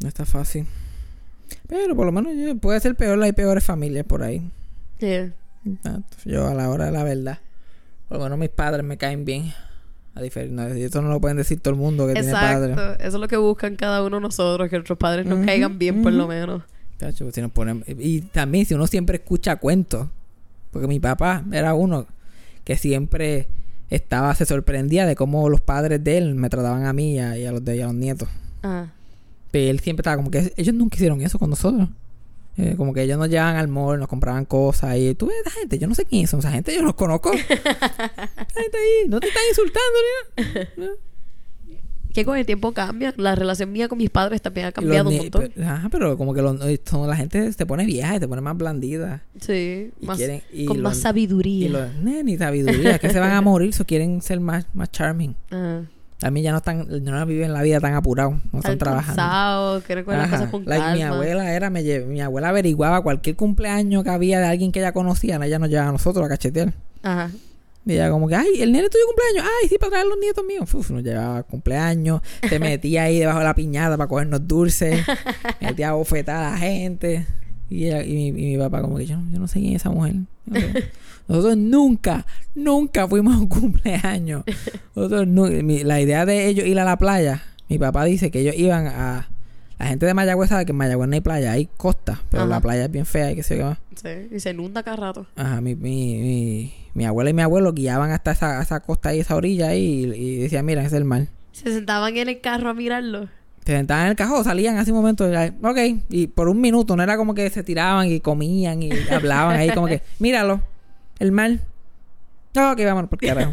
[0.00, 0.66] no está fácil.
[1.66, 4.48] Pero por lo menos yo- puede ser peor, hay peores familias por ahí.
[5.00, 5.32] Yeah.
[5.84, 7.38] Ah, Yo a la hora de la verdad.
[8.08, 9.52] Por lo menos mis padres me caen bien.
[10.14, 12.72] A diferir- no, esto no lo pueden decir todo el mundo que tiene padre.
[12.72, 13.02] Exacto.
[13.04, 16.02] Eso es lo que buscan cada uno de nosotros, que nuestros padres nos caigan bien,
[16.02, 16.62] por lo menos.
[17.14, 17.52] Si nos
[17.98, 20.08] Y también si uno siempre escucha cuentos.
[20.70, 22.06] Porque mi papá era uno
[22.64, 23.48] que siempre
[23.88, 27.36] estaba, se sorprendía de cómo los padres de él me trataban a mí y a,
[27.38, 28.28] y a los de y a los nietos.
[28.62, 28.92] Ajá.
[29.50, 31.88] Pero él siempre estaba como que ellos nunca hicieron eso con nosotros.
[32.62, 35.50] Eh, como que ellos nos llevaban al mall, nos compraban cosas y tú ves esa
[35.60, 37.32] gente, yo no sé quién son esa gente, yo no los conozco.
[37.32, 37.46] Esa
[38.62, 39.98] gente ahí, no te están insultando
[40.76, 40.90] nada.
[42.12, 43.14] Que con el tiempo cambia.
[43.16, 45.48] La relación mía con mis padres también ha cambiado un montón.
[45.54, 48.40] pero- ajá, pero como que los- son- la gente se pone vieja y se pone
[48.42, 49.22] más blandida.
[49.40, 49.92] Sí.
[50.00, 51.66] Y Más, quieren- y con más sabiduría.
[51.66, 54.66] Y los "Ne, ni sabiduría, es que se van a morir, so quieren ser más,
[54.74, 55.36] más charming.
[55.50, 55.84] Ajá.
[56.22, 59.22] A mí ya no están, no viven la vida tan apurados, no están trabajando.
[60.24, 60.30] Ajá.
[60.30, 60.94] cosas con Like, calma.
[60.96, 64.80] mi abuela era, me lle- mi abuela averiguaba cualquier cumpleaños que había de alguien que
[64.80, 66.74] ella conocía, ella nos llevaba a nosotros a cachetear.
[67.02, 67.30] Ajá.
[67.86, 70.44] Y ella como que, ay, el nene tuyo cumpleaños, ay, sí, para traer los nietos
[70.44, 70.74] míos.
[70.74, 75.02] Uf, nos llevaba cumpleaños, se metía ahí debajo de la piñata para cogernos dulces,
[75.62, 77.26] metía a bofetar a la gente.
[77.70, 79.72] Y, ella- y, mi, y mi papá como que, yo, no- yo no sé quién
[79.74, 80.16] es esa mujer.
[80.44, 80.90] Yo no sé.
[81.30, 84.42] Nosotros nunca, nunca fuimos a un cumpleaños.
[84.94, 88.40] Nosotros nu- mi- la idea de ellos ir a la playa, mi papá dice que
[88.40, 89.28] ellos iban a...
[89.78, 92.50] La gente de Mayagüez sabe que en Mayagüez no hay playa, hay costa, pero Ajá.
[92.50, 93.78] la playa es bien fea y que se va.
[93.94, 94.08] Sí.
[94.30, 95.26] Y se inunda cada rato.
[95.36, 99.20] Ajá, mi, mi, mi, mi abuela y mi abuelo guiaban hasta esa, esa costa y
[99.20, 101.28] esa orilla ahí y, y decían, mira, ese es el mar.
[101.52, 103.28] Se sentaban en el carro a mirarlo.
[103.64, 106.94] Se sentaban en el cajón, salían hace un momento, y, ok, y por un minuto,
[106.96, 110.60] no era como que se tiraban y comían y hablaban ahí, como que, míralo,
[111.20, 111.58] el mar.
[112.54, 113.52] No, ok, vámonos por carajo.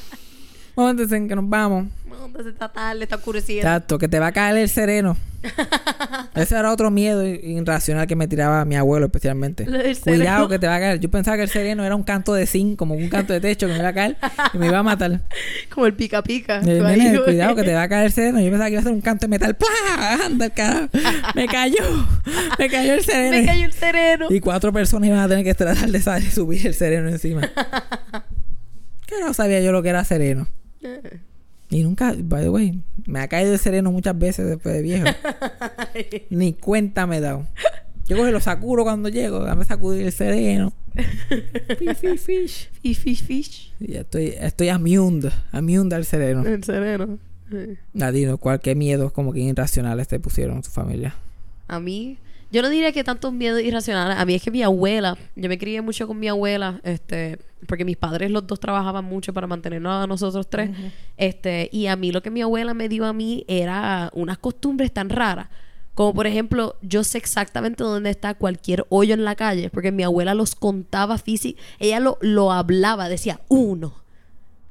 [0.76, 1.88] Momento en que nos vamos.
[2.32, 3.02] ¿Dónde se está tarde?
[3.02, 3.68] Está oscureciendo.
[3.68, 5.18] Exacto, que te va a caer el sereno.
[6.34, 9.66] Ese era otro miedo irracional que me tiraba mi abuelo especialmente.
[10.02, 11.00] Cuidado que te va a caer.
[11.00, 13.66] Yo pensaba que el sereno era un canto de zinc, como un canto de techo
[13.66, 14.16] que me iba a caer
[14.54, 15.20] y me iba a matar.
[15.74, 16.60] Como el pica pica.
[16.60, 18.40] Eh, nene, cuidado que te va a caer el sereno.
[18.40, 19.54] Yo pensaba que iba a ser un canto de metal.
[19.54, 20.24] ¡Plá!
[20.24, 20.88] Anda carajo.
[21.34, 22.06] Me cayó.
[22.58, 23.36] Me cayó el sereno.
[23.40, 24.26] Me cayó el sereno.
[24.30, 27.50] Y cuatro personas iban a tener que tratar de subir el sereno encima.
[29.06, 30.46] Que no sabía yo lo que era sereno.
[31.72, 35.06] Y nunca, by the way, me ha caído el sereno muchas veces después de viejo.
[36.30, 37.46] Ni cuenta me he dado.
[38.06, 39.38] Yo y lo sacudo cuando llego.
[39.38, 40.74] Dame sacudir el sereno.
[41.78, 42.70] Fish, fish, fish.
[42.82, 43.72] Fish, fish, fish.
[43.80, 45.32] Y ya estoy, estoy amused.
[45.50, 46.46] Amused al sereno.
[46.46, 47.18] El sereno.
[47.50, 47.78] Sí.
[47.94, 51.14] Nadino, ¿cuál qué miedos como que irracionales te pusieron tu familia?
[51.68, 52.18] A mí,
[52.52, 54.18] yo no diría que tantos miedos irracionales.
[54.18, 57.86] A mí es que mi abuela, yo me crié mucho con mi abuela, este, porque
[57.86, 60.70] mis padres los dos trabajaban mucho para mantenernos a nosotros tres.
[61.16, 64.92] Este, y a mí lo que mi abuela me dio a mí era unas costumbres
[64.92, 65.48] tan raras.
[65.94, 70.02] Como por ejemplo, yo sé exactamente dónde está cualquier hoyo en la calle, porque mi
[70.02, 73.94] abuela los contaba físico, ella lo, lo hablaba, decía uno,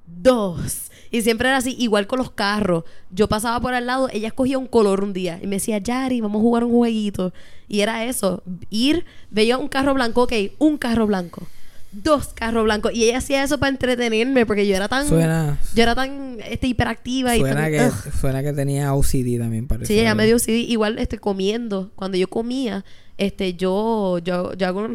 [0.05, 0.90] dos.
[1.11, 2.85] Y siempre era así, igual con los carros.
[3.11, 6.21] Yo pasaba por al lado, ella escogía un color un día y me decía, Yari,
[6.21, 7.33] vamos a jugar un jueguito.
[7.67, 11.47] Y era eso, ir, veía un carro blanco, ok, un carro blanco,
[11.91, 12.93] dos carros blancos.
[12.93, 16.67] Y ella hacía eso para entretenerme porque yo era tan, Suena, yo era tan este,
[16.67, 18.13] hiperactiva y suena, tan, que, ugh.
[18.19, 19.93] suena que tenía OCD también, parece.
[19.93, 20.59] Sí, ella me dio CD.
[20.59, 21.91] Igual este, comiendo.
[21.95, 22.85] Cuando yo comía,
[23.17, 24.87] este, yo, yo, yo hago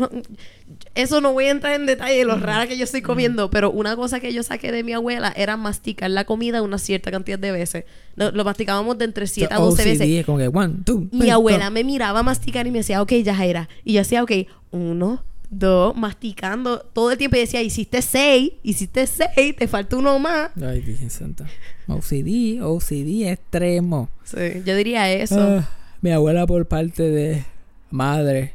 [0.94, 3.70] Eso no voy a entrar en detalle de lo rara que yo estoy comiendo, pero
[3.70, 7.38] una cosa que yo saqué de mi abuela era masticar la comida una cierta cantidad
[7.38, 7.84] de veces.
[8.16, 10.08] Lo, lo masticábamos de entre 7 a 12 OCD veces.
[10.08, 13.68] es como que one, two, Mi abuela me miraba masticar y me decía, ok, Yajaira.
[13.84, 14.32] Y yo hacía, ok,
[14.70, 17.36] uno, dos, masticando todo el tiempo.
[17.36, 20.50] Y decía, hiciste seis, hiciste seis, te falta uno más.
[20.60, 21.46] Ay, Virgen Santa.
[21.86, 24.08] OCD, OCD extremo.
[24.24, 25.40] Sí, yo diría eso.
[25.40, 25.68] Ah,
[26.00, 27.44] mi abuela por parte de
[27.90, 28.54] madre,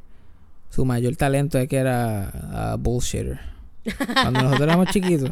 [0.69, 3.51] su mayor talento es que era ah, bullshitter.
[4.13, 5.32] Cuando nosotros éramos chiquitos.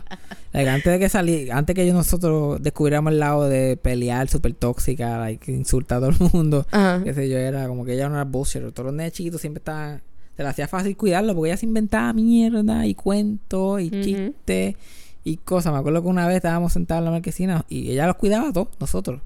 [0.54, 5.20] like, antes de que salí, antes que nosotros descubriéramos el lado de pelear súper tóxica,
[5.20, 6.66] like, insultar a todo el mundo.
[6.72, 7.04] Ajá.
[7.04, 8.72] Qué sé yo, era como que ella no era bullshitter.
[8.72, 10.02] Todos los nenes chiquitos siempre estaban...
[10.40, 14.78] Se le hacía fácil cuidarlo porque ella se inventaba mierda y cuentos y chistes
[15.26, 15.74] y cosas.
[15.74, 18.54] Me acuerdo que una vez estábamos sentados en la marquesina y ella los cuidaba a
[18.54, 19.20] todos, nosotros.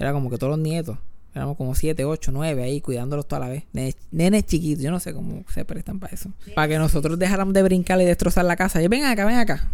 [0.00, 0.98] Era como que todos los nietos.
[1.36, 3.62] Éramos como siete, ocho, nueve ahí cuidándolos toda la vez.
[3.72, 4.82] Nenes, nenes chiquitos.
[4.82, 6.32] Yo no sé cómo se prestan para eso.
[6.56, 8.82] Para que nosotros dejáramos de brincar y destrozar la casa.
[8.82, 9.70] Y ven acá, ven acá.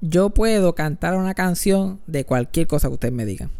[0.00, 3.50] Yo puedo cantar una canción de cualquier cosa que ustedes me digan.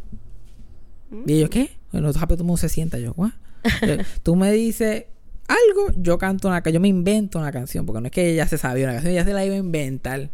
[1.26, 1.72] Y ellos, ¿qué?
[1.90, 3.00] Bueno, rápido todo el mundo se sienta.
[3.00, 3.32] Yo, ¿what?
[3.82, 5.06] Yo, Tú me dices
[5.48, 6.74] algo, yo canto una canción.
[6.74, 7.86] Yo me invento una canción.
[7.86, 10.30] Porque no es que ella se sabía una canción, ella se la iba a inventar.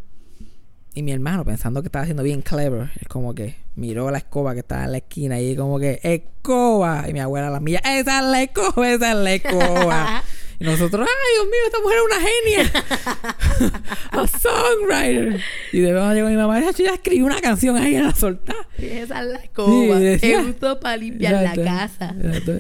[0.97, 4.55] Y mi hermano, pensando que estaba haciendo bien clever, es como que miró la escoba
[4.55, 7.09] que estaba en la esquina y como que, ¡escoba!
[7.09, 8.91] Y mi abuela la mía, ¡esa es la escoba!
[8.93, 10.23] ¡esa es la escoba!
[10.65, 13.83] Nosotros, ay, Dios mío, esta mujer es una genia.
[14.12, 15.41] A songwriter.
[15.73, 18.67] Y de verdad llegó mi mamá, "Chacho, ya escribió una canción ahí en la soltada.
[18.79, 19.99] Esa es la escoba.
[19.99, 20.45] Sí, decía-
[20.81, 22.15] para limpiar Exacto, la casa.
[22.23, 22.53] exacto.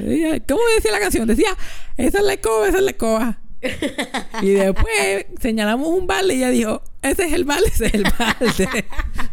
[0.48, 1.26] ¿Cómo decía la canción?
[1.28, 1.56] Decía,
[1.96, 3.38] esa es la escoba, esa es la escoba.
[4.42, 8.04] y después señalamos un balde y ella dijo, ese es el balde, ese es el
[8.04, 8.84] balde.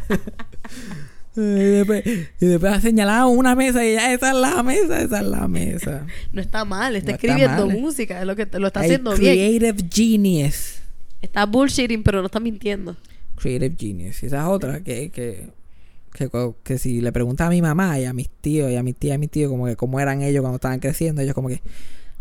[1.36, 2.04] y, después,
[2.40, 6.06] y después señalamos una mesa y ella, esa es la mesa, esa es la mesa.
[6.34, 7.78] No está mal, está No está escribiendo mal.
[7.80, 9.60] música, es lo que lo está haciendo bien.
[9.60, 10.76] creative genius.
[11.22, 12.98] Está bullshitting, pero no está mintiendo.
[13.38, 14.24] Creative genius.
[14.24, 15.50] Y esa es otra que, que,
[16.14, 16.30] que,
[16.64, 19.12] que si le preguntas a mi mamá y a mis tíos y a mis tías
[19.12, 21.56] y a mis tíos como que cómo eran ellos cuando estaban creciendo, ellos como que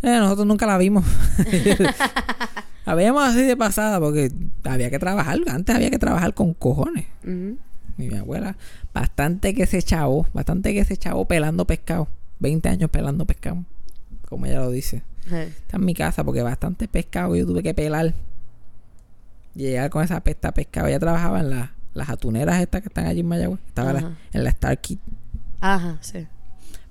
[0.03, 1.05] "Eh, nosotros nunca la vimos.
[2.87, 4.31] la veíamos así de pasada porque
[4.65, 5.39] había que trabajar.
[5.49, 7.07] Antes había que trabajar con cojones.
[7.25, 8.57] Y mi abuela,
[8.95, 12.09] bastante que se chavó, bastante que se chavó pelando pescado.
[12.41, 13.65] 20 años pelando pescado.
[14.29, 15.03] Como ella lo dice.
[15.31, 18.15] Está en mi casa porque bastante pescado yo tuve que pelar.
[19.55, 20.87] Llegar con esa pesta pescado.
[20.87, 23.61] Ella trabajaba en la- las atuneras estas que están allí en Mayagüez.
[23.67, 24.99] Estaba la- en la Star Kid
[25.61, 26.27] Ajá, sí.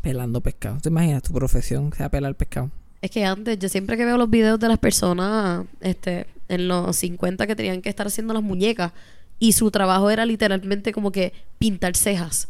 [0.01, 0.77] pelando pescado.
[0.81, 2.69] ¿Te imaginas tu profesión sea pelar pescado?
[3.01, 6.95] Es que antes, yo siempre que veo los videos de las personas este, en los
[6.97, 8.91] 50 que tenían que estar haciendo las muñecas
[9.39, 12.49] y su trabajo era literalmente como que pintar cejas.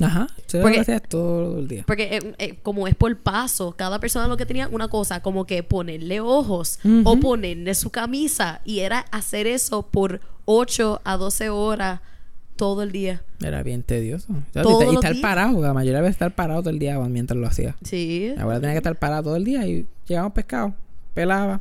[0.00, 0.26] Ajá.
[0.46, 1.84] Eso Porque- lo todo el día.
[1.86, 5.44] Porque eh, eh, como es por paso, cada persona lo que tenía una cosa, como
[5.44, 8.62] que ponerle ojos o ponerle su camisa.
[8.64, 12.00] Y era hacer eso por 8 a 12 horas
[12.56, 13.22] todo el día.
[13.42, 14.32] Era bien tedioso.
[14.32, 15.22] O sea, Todos y, estar días.
[15.22, 15.60] parado.
[15.60, 17.76] La mayoría de veces estar parado todo el día mientras lo hacía.
[17.82, 18.32] Sí.
[18.38, 20.74] Abuela tenía que estar parada todo el día y llegábamos pescado.
[21.14, 21.60] Pelaba.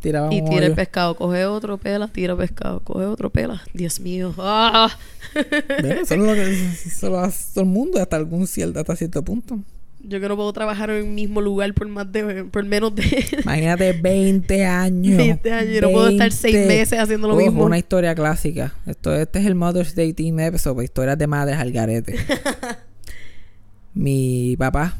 [0.00, 3.62] Tiraba Y un tira el pescado, coge otro pela, tira pescado, coge otro pela.
[3.74, 4.34] Dios mío.
[4.38, 4.90] ¡Ah!
[5.78, 6.50] Eso es lo que
[6.86, 9.58] eso lo hace todo el mundo hasta algún cierto, hasta cierto punto.
[10.02, 13.02] Yo que no puedo trabajar en el mismo lugar por más de por menos de
[13.42, 15.16] Imagínate 20 años.
[15.18, 15.74] 20 años.
[15.74, 16.74] Yo no puedo estar seis 20.
[16.74, 17.64] meses haciendo lo Ojo, mismo.
[17.64, 18.74] una historia clásica.
[18.86, 22.16] Esto, este es el Mother's Day Team Episode, historias de madres al garete.
[23.94, 24.94] mi papá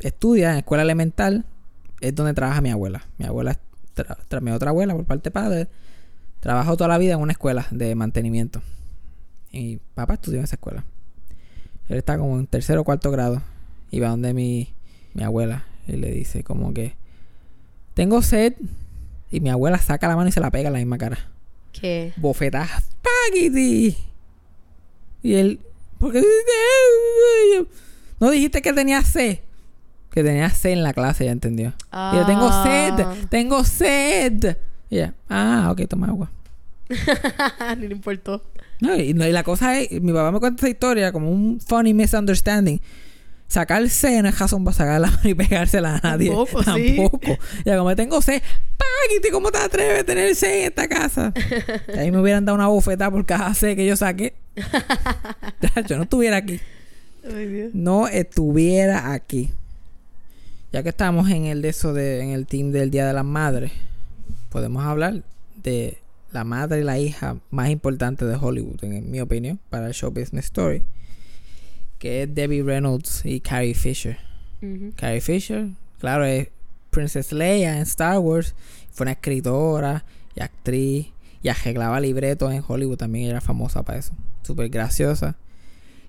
[0.00, 1.44] estudia en escuela elemental,
[2.00, 3.06] es donde trabaja mi abuela.
[3.18, 3.58] Mi abuela,
[3.96, 5.68] tra- tra- mi otra abuela por parte de padre,
[6.40, 8.62] trabajó toda la vida en una escuela de mantenimiento.
[9.50, 10.84] Y mi papá estudió en esa escuela.
[11.88, 13.42] Él está como en tercero o cuarto grado.
[13.90, 14.74] Y va donde mi,
[15.14, 16.94] mi abuela y le dice como que
[17.94, 18.54] tengo sed.
[19.30, 21.18] Y mi abuela saca la mano y se la pega en la misma cara.
[21.72, 22.12] ¿Qué?
[22.16, 22.68] Bofetada.
[22.80, 23.96] ¡Spaghetti!
[25.22, 25.60] Y él,
[25.98, 26.22] ¿por qué
[28.20, 29.38] No dijiste que tenía sed.
[30.16, 31.74] Que tenía sed en la clase, ya entendió.
[31.92, 32.64] Y yo, tengo Ah.
[32.64, 34.56] sed, tengo sed.
[34.88, 36.32] Y ella, ah, ok, toma agua.
[37.76, 38.42] Ni le importó.
[38.80, 41.60] No, y, no, y la cosa es, mi papá me cuenta esa historia como un
[41.60, 42.80] funny misunderstanding.
[43.46, 46.28] Sacar sed no es razón para sacar la mano y pegársela a nadie.
[46.30, 46.96] Tampoco, sí.
[46.96, 47.38] Tampoco.
[47.66, 51.34] Ya como tengo Paquiti, ¿cómo te atreves a tener sed en esta casa?
[51.94, 54.32] Y ahí me hubieran dado una bofetada por cada sed que yo saqué.
[55.86, 56.58] yo no estuviera aquí.
[57.22, 57.70] Ay, Dios.
[57.74, 59.50] No estuviera aquí.
[60.72, 63.24] Ya que estamos en el de eso de, en el team del Día de las
[63.24, 63.72] Madres,
[64.50, 65.22] podemos hablar
[65.62, 65.98] de
[66.32, 70.10] la madre y la hija más importante de Hollywood, en mi opinión, para el show
[70.10, 70.82] business story,
[71.98, 74.18] que es Debbie Reynolds y Carrie Fisher.
[74.96, 76.48] Carrie Fisher, claro, es
[76.90, 78.54] Princess Leia en Star Wars,
[78.90, 80.04] fue una escritora
[80.34, 81.06] y actriz
[81.42, 84.12] y arreglaba libretos en Hollywood también, era famosa para eso,
[84.42, 85.36] súper graciosa.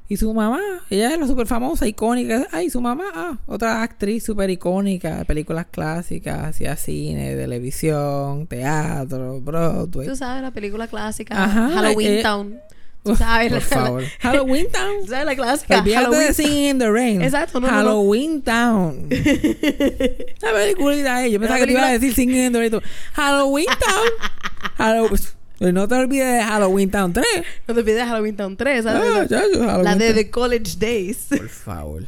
[0.09, 2.47] Y su mamá, ella era súper famosa, icónica.
[2.51, 9.41] Ay, su mamá, ah, otra actriz súper icónica, de películas clásicas, hacía cine, televisión, teatro,
[9.41, 10.07] Broadway.
[10.07, 12.59] Tú sabes la película clásica Ajá, Halloween eh, Town.
[13.03, 14.03] Tú sabes Por la, favor.
[14.19, 15.07] Halloween Town.
[15.07, 17.21] sabes la clásica Halloween de Singing in the Rain.
[17.21, 17.67] Exacto, no.
[17.67, 19.07] Halloween Town.
[20.41, 21.31] La peliculita ahí.
[21.31, 22.81] Yo pensaba La que te iba a película- decir Singing in the Rain.
[23.13, 24.07] Halloween Town.
[24.77, 25.19] Halloween.
[25.59, 27.25] No te olvides de Halloween Town 3.
[27.67, 29.01] No te olvides de Halloween Town 3, ¿sabes?
[29.01, 30.15] Ah, Halloween la de Town.
[30.15, 31.25] The College Days.
[31.29, 32.03] Por favor.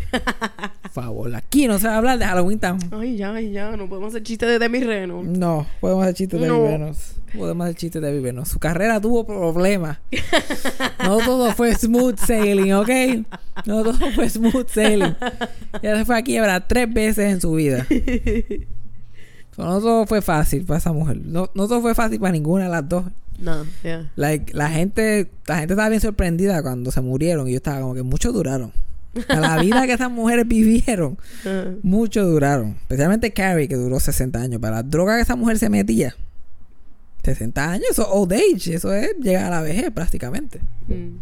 [0.82, 1.36] Por favor.
[1.36, 2.80] Aquí no se va a hablar de Halloween Town.
[2.92, 5.38] Ay, ya, ay, ya, no podemos hacer chistes de Demi Reynolds.
[5.38, 6.64] No, podemos hacer chistes de No.
[6.64, 7.16] Reynolds.
[7.38, 8.50] Podemos hacer chistes de Debbie Reynolds.
[8.50, 10.00] Su carrera tuvo problemas.
[11.04, 12.90] No todo fue smooth sailing, ¿ok?
[13.68, 15.16] No todo fue smooth sailing.
[15.84, 17.86] Ya se fue a quiebra tres veces en su vida.
[19.56, 21.18] So, no todo fue fácil para esa mujer.
[21.18, 23.04] No, no todo fue fácil para ninguna de las dos.
[23.42, 24.12] No, ya.
[24.16, 27.94] Like, la gente la gente estaba bien sorprendida cuando se murieron y yo estaba como
[27.94, 28.72] que muchos duraron.
[29.28, 32.78] A la vida que esas mujeres vivieron, Ah, muchos duraron.
[32.82, 34.62] Especialmente Carrie, que duró 60 años.
[34.62, 36.16] Para la droga que esa mujer se metía,
[37.24, 38.76] 60 años, eso es old age.
[38.76, 40.60] Eso es llegar a la vejez prácticamente.
[40.88, 41.18] mm.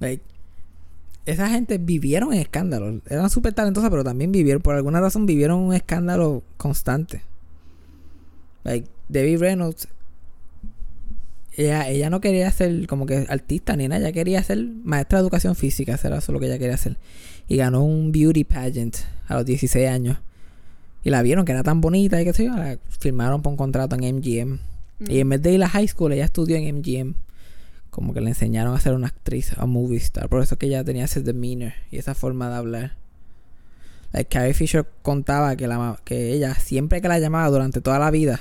[0.00, 0.24] Like,
[1.26, 3.00] esa gente vivieron en escándalos.
[3.08, 7.22] Eran súper talentosas, pero también vivieron, por alguna razón, vivieron un escándalo constante.
[8.64, 9.88] Like, Debbie Reynolds,
[11.56, 15.22] ella, ella no quería ser como que artista ni nada, ella quería ser maestra de
[15.22, 16.96] educación física, eso era eso lo que ella quería hacer.
[17.46, 18.96] Y ganó un beauty pageant
[19.28, 20.18] a los 16 años.
[21.04, 23.56] Y la vieron que era tan bonita y que sé yo, la firmaron por un
[23.56, 24.58] contrato en MGM.
[25.08, 27.14] Y en vez de ir a high school, ella estudió en MGM.
[27.90, 30.28] Como que le enseñaron a ser una actriz, a movie star.
[30.28, 32.96] Por eso que ella tenía ese demeanor y esa forma de hablar.
[34.12, 38.10] Like Carrie Fisher contaba que, la, que ella, siempre que la llamaba durante toda la
[38.10, 38.40] vida,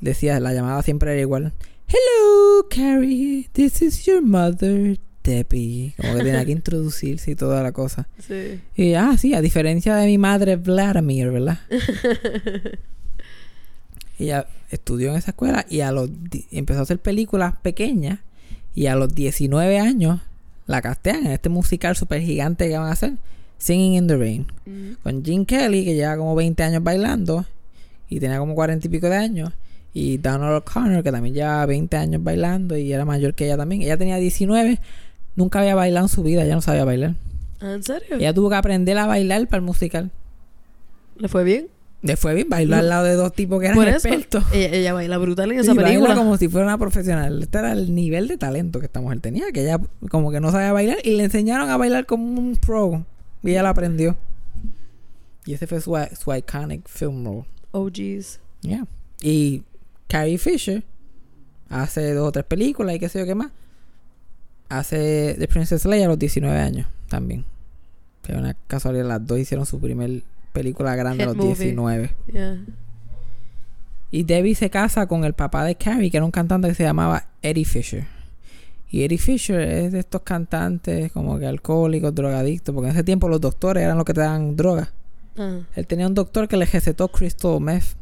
[0.00, 1.52] decía, la llamada siempre era igual.
[1.88, 5.94] Hello, Carrie, this is your mother, Debbie.
[5.96, 8.08] Como que tenía que introducirse y toda la cosa.
[8.26, 8.60] Sí.
[8.76, 11.58] Y ah, sí, a diferencia de mi madre Vladimir, ¿verdad?
[14.18, 16.10] Ella estudió en esa escuela y a los
[16.50, 18.18] empezó a hacer películas pequeñas
[18.74, 20.20] y a los 19 años
[20.66, 23.12] la castean en este musical super gigante que van a hacer,
[23.58, 24.92] Singing in the Rain, Mm.
[25.02, 27.46] con Gene Kelly que lleva como 20 años bailando
[28.10, 29.52] y tenía como 40 y pico de años
[29.94, 33.82] y Donald O'Connor que también lleva 20 años bailando y era mayor que ella también.
[33.82, 34.78] Ella tenía 19,
[35.36, 37.14] nunca había bailado en su vida, ella no sabía bailar.
[37.60, 38.16] Ah, ¿En serio?
[38.18, 40.10] Ella tuvo que aprender a bailar para el musical.
[41.16, 41.68] ¿Le fue bien?
[42.00, 43.96] Le fue bien, bailó al lado de dos tipos que eran Por eso.
[44.06, 44.44] expertos.
[44.52, 46.14] Ella, ella baila brutal en Y esa baila película.
[46.14, 47.42] como si fuera una profesional.
[47.42, 50.52] Este era el nivel de talento que esta mujer tenía, que ella como que no
[50.52, 53.04] sabía bailar y le enseñaron a bailar como un pro.
[53.42, 54.16] Y ella lo aprendió.
[55.44, 57.44] Y ese fue su, su iconic film role.
[57.72, 58.38] Oh, jeez.
[58.60, 58.86] Yeah.
[59.20, 59.62] Y
[60.08, 60.82] Carrie Fisher
[61.68, 63.52] hace dos o tres películas y qué sé yo qué más.
[64.68, 67.44] Hace The Princess Leia a los 19 años también.
[68.22, 71.54] Que una casualidad, las dos hicieron su primer película grande a los movie.
[71.54, 72.10] 19.
[72.32, 72.58] Yeah.
[74.10, 76.82] Y Debbie se casa con el papá de Carrie, que era un cantante que se
[76.82, 78.06] llamaba Eddie Fisher.
[78.90, 83.28] Y Eddie Fisher es de estos cantantes como que alcohólicos, drogadictos, porque en ese tiempo
[83.28, 84.90] los doctores eran los que te dan droga.
[85.36, 85.60] Ah.
[85.76, 87.97] Él tenía un doctor que le recetó crystal meth.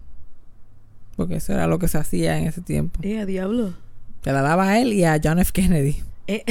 [1.16, 3.00] Porque eso era lo que se hacía en ese tiempo.
[3.02, 3.74] Eh, a diablo.
[4.22, 5.52] Se la daba a él y a John F.
[5.52, 5.96] Kennedy.
[6.28, 6.42] Eh,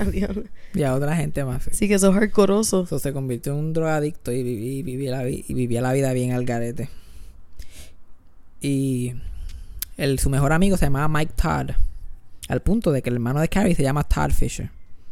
[0.00, 0.42] a diablo.
[0.74, 1.68] Y a otra gente más.
[1.70, 2.84] Sí que sos hardcoreoso.
[2.86, 5.92] So, se convirtió en un drogadicto y, viví- y vivía, la, vi- y vivía la
[5.92, 6.88] vida bien al garete.
[8.60, 9.14] Y
[9.96, 11.70] el, su mejor amigo se llamaba Mike Todd.
[12.48, 14.70] Al punto de que el hermano de Carrie se llama Todd Fisher.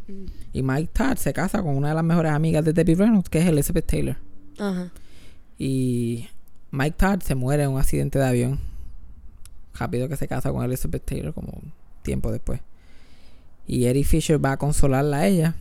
[0.09, 0.25] Mm.
[0.53, 3.39] Y Mike Todd se casa con una de las mejores amigas de Debbie Reynolds, que
[3.39, 4.17] es Elizabeth Taylor.
[4.59, 4.91] Ajá.
[5.59, 6.29] Y
[6.73, 8.61] Mike Todd se muere en un accidente de avión.
[9.79, 11.53] Rápido que se casa con Elizabeth Taylor, como
[12.03, 12.61] tiempo después.
[13.67, 15.55] Y Eddie Fisher va a consolarla a ella.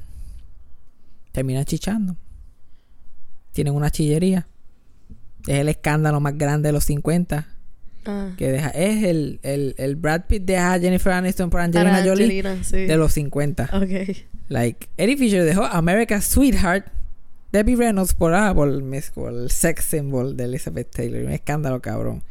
[1.32, 2.16] Termina chichando.
[3.54, 4.48] Tienen una chillería.
[5.48, 7.48] Es el escándalo más grande de los 50.
[8.06, 8.32] Ah.
[8.38, 12.04] Que deja, es el, el, el Brad Pitt deja a Jennifer Aniston por Angelina Para
[12.04, 12.86] Jolie sí.
[12.86, 13.70] de los 50.
[13.74, 14.18] Ok.
[14.50, 16.88] Like, Eddie Fisher dejó America's Sweetheart,
[17.52, 18.84] Debbie Reynolds por, ah, por,
[19.14, 21.24] por el sex symbol de Elizabeth Taylor.
[21.24, 22.24] Un escándalo, cabrón.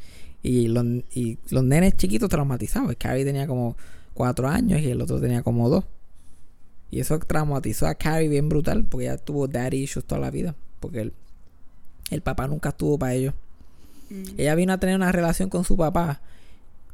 [0.43, 2.95] Y los, y los nenes chiquitos traumatizados.
[2.99, 3.76] Carrie tenía como
[4.14, 5.84] cuatro años y el otro tenía como dos.
[6.91, 10.55] Y eso traumatizó a Carrie bien brutal porque ella tuvo daddy issues toda la vida.
[10.80, 11.12] Porque el,
[12.11, 13.34] el papá nunca estuvo para ellos.
[14.11, 14.22] Mm.
[14.38, 16.20] Ella vino a tener una relación con su papá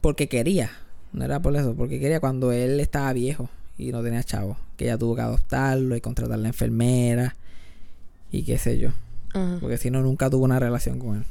[0.00, 0.70] porque quería.
[1.12, 4.58] No era por eso, porque quería cuando él estaba viejo y no tenía chavo.
[4.76, 7.36] Que ella tuvo que adoptarlo y contratar la enfermera
[8.30, 8.90] y qué sé yo.
[9.32, 9.58] Ajá.
[9.60, 11.24] Porque si no, nunca tuvo una relación con él.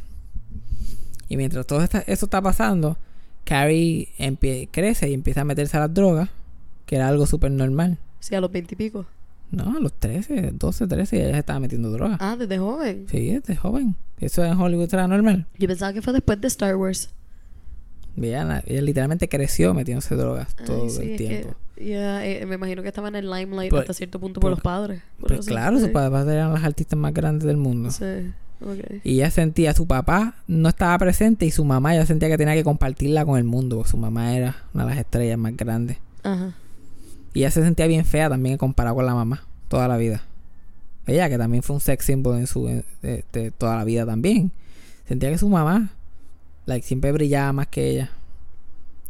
[1.30, 2.98] Y mientras todo esta- eso está pasando,
[3.44, 6.30] Carrie empie- crece y empieza a meterse a las drogas,
[6.86, 7.98] que era algo súper normal.
[8.20, 9.06] Sí, a los veintipico.
[9.52, 12.18] No, a los 13, 12, 13 ella se estaba metiendo drogas.
[12.20, 13.06] Ah, desde joven.
[13.10, 13.96] Sí, desde joven.
[14.20, 15.46] Eso en Hollywood era normal.
[15.58, 17.10] Yo pensaba que fue después de Star Wars.
[18.18, 21.56] Ella, ella literalmente creció metiéndose drogas todo sí, el tiempo.
[21.76, 24.62] que- eh, me imagino que estaba en el limelight Pues- hasta cierto punto por los
[24.62, 25.02] padres.
[25.20, 27.92] Por Pues claro, sus papás eran las artistas más grandes del mundo.
[27.92, 28.06] Sí,
[29.04, 32.54] Y ella sentía, su papá no estaba presente y su mamá ya sentía que tenía
[32.56, 33.78] que compartirla con el mundo.
[33.78, 35.98] porque Su mamá era una de las estrellas más grandes.
[36.24, 36.54] Ajá.
[37.34, 40.24] Y ella se sentía bien fea también comparada con la mamá toda la vida.
[41.08, 42.82] Ella, que también fue un sex symbol en su,
[43.58, 44.52] toda la vida también.
[45.08, 45.90] Sentía que su mamá
[46.66, 48.12] like, siempre brillaba más que ella.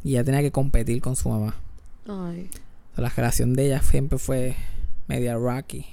[0.04, 1.56] Y ella tenía que competir con su mamá.
[2.08, 2.50] Ay.
[2.98, 4.56] La relación de ella siempre fue
[5.08, 5.86] media rocky.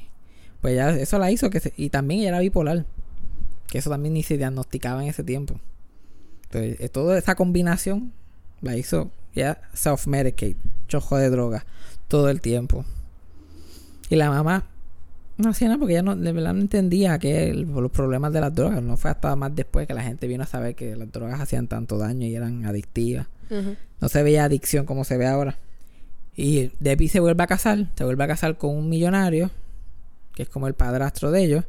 [0.60, 2.84] Pues ya eso la hizo que se- y también ella era bipolar.
[3.72, 5.58] Que eso también ni se diagnosticaba en ese tiempo.
[6.44, 8.12] Entonces, eh, toda esa combinación
[8.60, 10.56] la hizo ya self-medicate,
[10.88, 11.64] chojo de droga,
[12.06, 12.84] todo el tiempo.
[14.10, 14.66] Y la mamá
[15.38, 18.42] no hacía nada porque ella no, de verdad no entendía que el- los problemas de
[18.42, 18.82] las drogas.
[18.82, 21.66] No fue hasta más después que la gente vino a saber que las drogas hacían
[21.66, 23.26] tanto daño y eran adictivas.
[24.00, 25.56] No se veía adicción como se ve ahora.
[26.36, 27.88] Y Debbie se vuelve a casar.
[27.96, 29.50] Se vuelve a casar con un millonario.
[30.34, 31.64] Que es como el padrastro de ellos.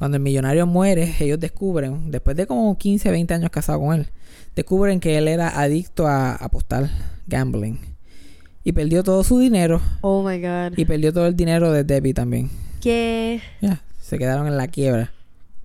[0.00, 4.06] Cuando el millonario muere, ellos descubren, después de como 15, 20 años casado con él,
[4.56, 6.88] descubren que él era adicto a apostar,
[7.26, 7.78] gambling.
[8.64, 10.78] Y perdió todo su dinero Oh my God.
[10.78, 12.48] y perdió todo el dinero de Debbie también.
[12.80, 13.42] ¿Qué?
[13.60, 15.12] Ya, se quedaron en la quiebra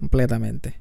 [0.02, 0.76] completamente.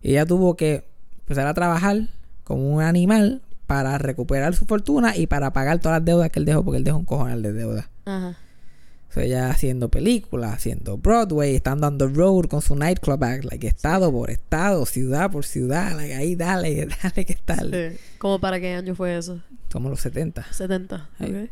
[0.00, 0.88] Y ella tuvo que
[1.18, 2.08] empezar a trabajar
[2.42, 6.46] como un animal para recuperar su fortuna y para pagar todas las deudas que él
[6.46, 7.90] dejó, porque él dejó un cojonal de deuda.
[8.06, 8.38] Ajá.
[9.08, 13.44] O sea, ella haciendo películas, haciendo Broadway, estando on the road con su nightclub act,
[13.44, 17.70] like estado por estado, ciudad por ciudad, like ahí dale, dale que tal.
[17.70, 17.98] Sí.
[18.18, 19.40] ¿Cómo para qué año fue eso?
[19.72, 20.46] Como los 70.
[20.52, 21.08] 70.
[21.18, 21.30] Ahí.
[21.44, 21.50] Ok.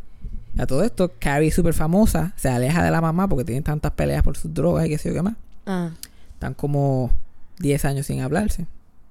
[0.57, 4.23] A todo esto, Carrie súper famosa, se aleja de la mamá porque tienen tantas peleas
[4.23, 5.35] por sus drogas y qué sé yo qué más.
[5.67, 5.91] Ah.
[6.35, 7.11] Están como
[7.59, 8.67] 10 años sin hablarse.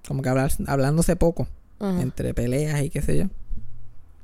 [0.07, 1.47] Como que hablar, hablándose poco.
[1.79, 2.01] Ajá.
[2.01, 3.25] Entre peleas y qué sé yo.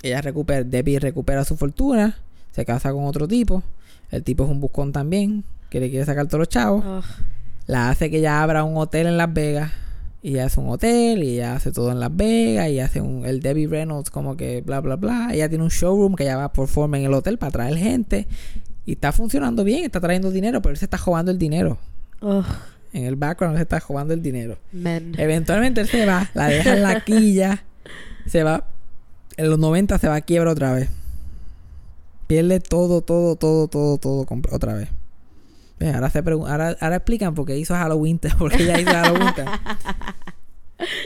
[0.02, 2.18] Ella recupera, Debbie recupera su fortuna.
[2.52, 3.64] Se casa con otro tipo.
[4.12, 5.44] El tipo es un buscón también.
[5.70, 6.84] Que le quiere sacar todos los chavos.
[7.68, 9.72] La hace que ella abra un hotel en Las Vegas.
[10.22, 11.24] Y ella hace un hotel.
[11.24, 12.70] Y ella hace todo en Las Vegas.
[12.70, 15.30] Y hace un, el Debbie Reynolds como que bla bla bla.
[15.32, 18.28] Ella tiene un showroom que ella va a perform en el hotel para traer gente.
[18.86, 19.86] Y está funcionando bien.
[19.86, 20.62] Está trayendo dinero.
[20.62, 21.78] Pero él se está jugando el dinero.
[22.92, 24.58] En el background se está jugando el dinero.
[24.72, 25.14] Men.
[25.18, 27.64] Eventualmente él se va, la deja en la quilla,
[28.26, 28.66] se va.
[29.38, 30.90] En los 90 se va a quiebra otra vez.
[32.30, 34.88] Pierde todo, todo, todo, todo, todo otra vez.
[35.80, 39.34] Ve, Ahora, se ahora, ahora explican por qué hizo Halloween, por qué ella hizo Halloween.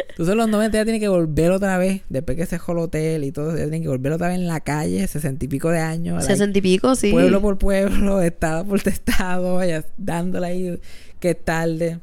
[0.10, 2.80] Entonces en los 90 ella tiene que volver otra vez, después que se dejó el
[2.80, 5.70] hotel y todo, ella tiene que volver otra vez en la calle, sesenta y pico
[5.70, 6.26] de años.
[6.26, 7.12] Sesenta y pico, sí.
[7.12, 10.82] pueblo por pueblo, estado por estado, ella dándole ahí
[11.22, 12.02] que es tarde.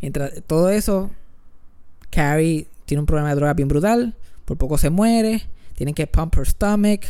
[0.00, 1.10] Mientras todo eso,
[2.10, 4.14] Carrie tiene un problema de droga bien brutal,
[4.44, 5.42] por poco se muere,
[5.74, 7.00] tienen que pump her stomach,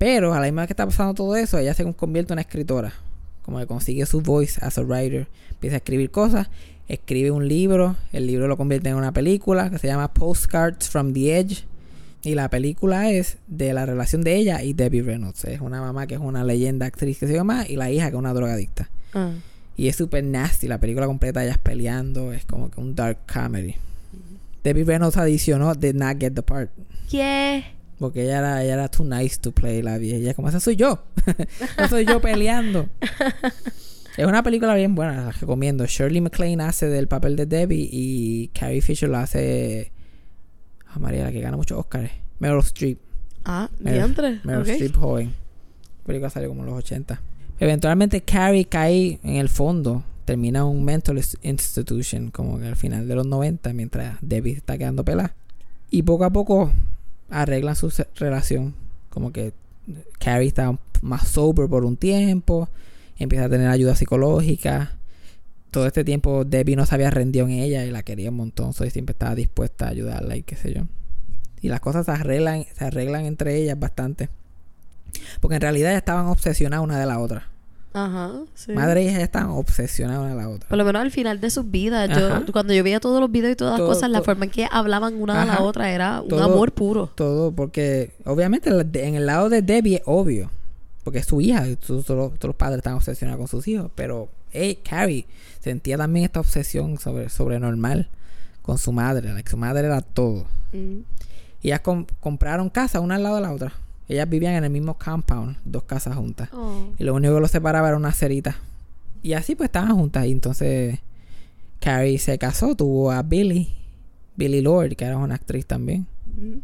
[0.00, 2.40] pero a la misma vez que está pasando todo eso, ella se convierte en una
[2.40, 2.94] escritora,
[3.42, 6.48] como que consigue su voice as a writer, empieza a escribir cosas,
[6.88, 11.12] escribe un libro, el libro lo convierte en una película que se llama Postcards from
[11.12, 11.64] the Edge.
[12.22, 15.44] Y la película es de la relación de ella y Debbie Reynolds.
[15.44, 18.16] Es una mamá que es una leyenda actriz que se llama y la hija que
[18.16, 18.88] es una drogadicta.
[19.12, 19.32] Ah.
[19.76, 20.66] Y es súper nasty.
[20.66, 22.32] La película completa, ellas peleando.
[22.32, 23.74] Es como que un dark comedy.
[24.64, 26.70] Debbie Reynolds adicionó Did not get the part.
[27.10, 27.79] ¿Qué?
[28.00, 30.16] Porque ella era, ella era too nice to play la vieja.
[30.16, 31.04] Ella como, esa soy yo.
[31.76, 32.88] esa soy yo peleando.
[34.16, 35.84] es una película bien buena, la recomiendo.
[35.86, 39.92] Shirley MacLaine hace del papel de Debbie y Carrie Fisher lo hace...
[40.88, 42.10] Ah, María, la que gana muchos Oscars.
[42.40, 42.98] Meryl Streep.
[43.44, 44.40] Ah, Meryl, diantre.
[44.44, 44.68] Meryl Ok.
[44.68, 45.26] Streep joven.
[46.00, 47.20] La película salió como en los 80.
[47.60, 50.02] Eventualmente Carrie cae en el fondo.
[50.24, 54.78] Termina un mental ins- institution como que al final de los 90 mientras Debbie está
[54.78, 55.34] quedando pelada.
[55.90, 56.72] Y poco a poco
[57.30, 58.74] arreglan su relación.
[59.08, 59.52] Como que
[60.18, 62.68] Carrie está más sober por un tiempo.
[63.18, 64.96] Empieza a tener ayuda psicológica.
[65.70, 68.72] Todo este tiempo Debbie no se había rendido en ella y la quería un montón.
[68.72, 70.82] So, siempre estaba dispuesta a ayudarla y qué sé yo.
[71.60, 74.28] Y las cosas se arreglan, se arreglan entre ellas bastante.
[75.40, 77.49] Porque en realidad ellas estaban obsesionadas una de la otra.
[77.92, 78.72] Ajá, sí.
[78.72, 80.68] Madre y hija estaban obsesionadas una de la otra.
[80.68, 82.44] Por lo menos al final de sus vidas, Ajá.
[82.46, 84.50] yo cuando yo veía todos los videos y todas las Todo- cosas, la forma en
[84.52, 87.10] que hablaban una de la otra era un Todo- amor puro.
[87.14, 90.50] Todo porque obviamente en el lado de Debbie es obvio.
[91.02, 91.66] Porque es su hija.
[91.66, 93.90] y Todos, los padres están obsesionados con sus hijos.
[93.94, 95.26] Pero hey, Carrie
[95.58, 98.08] sentía también esta obsesión sobre, sobre normal
[98.62, 99.32] con su madre.
[99.32, 100.44] like, su madre era todo.
[100.72, 100.98] Mm.
[101.62, 103.72] Y ellas com- compraron casa una al lado de la otra.
[104.10, 106.48] Ellas vivían en el mismo compound, dos casas juntas.
[106.52, 106.92] Oh.
[106.98, 108.56] Y lo único que los separaba era una cerita.
[109.22, 110.26] Y así pues estaban juntas.
[110.26, 110.98] Y entonces
[111.78, 113.68] Carrie se casó, tuvo a Billy,
[114.34, 116.08] Billy Lord, que era una actriz también.
[116.26, 116.58] Mm.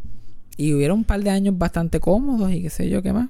[0.57, 3.29] Y hubieron un par de años bastante cómodos y qué sé yo qué más.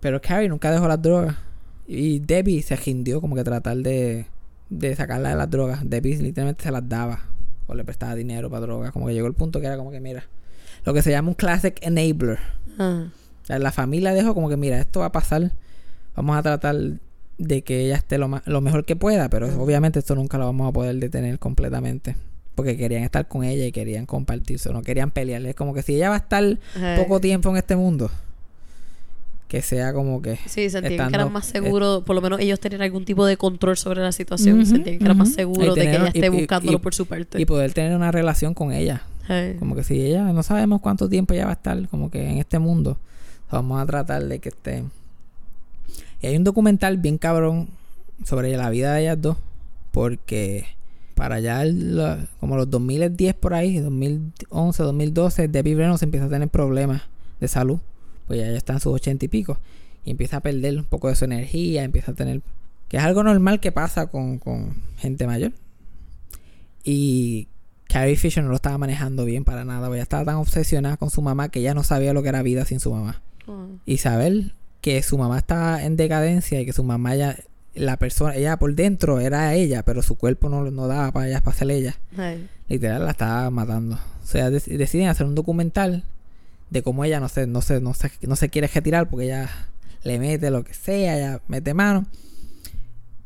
[0.00, 1.36] Pero Carrie nunca dejó las drogas.
[1.86, 4.24] Y Debbie se rindió como que tratar de,
[4.70, 5.80] de sacarla de las drogas.
[5.84, 7.20] Debbie literalmente se las daba.
[7.66, 8.92] O le prestaba dinero para drogas.
[8.92, 10.24] Como que llegó el punto que era como que, mira,
[10.86, 12.38] lo que se llama un classic enabler.
[12.78, 13.08] Ah.
[13.48, 15.52] La familia dejó como que, mira, esto va a pasar.
[16.14, 16.76] Vamos a tratar
[17.38, 20.68] de que ella esté lo, lo mejor que pueda, pero obviamente esto nunca lo vamos
[20.68, 22.16] a poder detener completamente.
[22.54, 25.50] Porque querían estar con ella y querían compartirse, no querían pelearle.
[25.50, 26.94] Es como que si ella va a estar Eh.
[26.98, 28.10] poco tiempo en este mundo,
[29.48, 30.36] que sea como que.
[30.46, 33.36] Sí, sentían que estando- eran más seguros, por lo menos ellos tenían algún tipo de
[33.36, 36.30] control sobre la situación, Ujú, sentían que eran más seguros de que ella esté y-
[36.30, 37.40] buscándolo y- por su parte.
[37.40, 39.02] Y poder tener una relación con ella.
[39.28, 39.56] Eh.
[39.58, 42.38] Como que si ella no sabemos cuánto tiempo ella va a estar como que en
[42.38, 42.98] este mundo,
[43.50, 44.84] vamos a tratar de que esté.
[46.20, 47.68] Y hay un documental bien cabrón
[48.24, 49.36] sobre la vida de ellas dos,
[49.90, 50.66] porque
[51.14, 51.62] para allá
[52.40, 57.02] como los 2010 por ahí, 2011, 2012, Debbie Reynolds empieza a tener problemas
[57.40, 57.78] de salud,
[58.26, 59.58] pues ya está en sus ochenta y pico
[60.06, 62.40] y empieza a perder un poco de su energía, empieza a tener
[62.88, 65.52] Que es algo normal que pasa con, con gente mayor.
[66.84, 67.48] Y
[67.88, 69.88] Carrie Fisher no lo estaba manejando bien para nada.
[69.88, 72.64] Ella estaba tan obsesionada con su mamá que ella no sabía lo que era vida
[72.64, 73.20] sin su mamá.
[73.46, 73.66] Oh.
[73.84, 77.36] Y saber que su mamá estaba en decadencia y que su mamá ya,
[77.74, 81.42] la persona, ella por dentro era ella, pero su cuerpo no, no daba para ella,
[81.42, 81.96] para ser ella.
[82.16, 82.48] Ay.
[82.68, 83.96] Literal la estaba matando.
[83.96, 86.04] O sea, dec- deciden hacer un documental
[86.70, 89.48] de cómo ella no se, no se, no se, no se quiere retirar porque ella
[90.02, 92.06] le mete lo que sea, ella mete mano.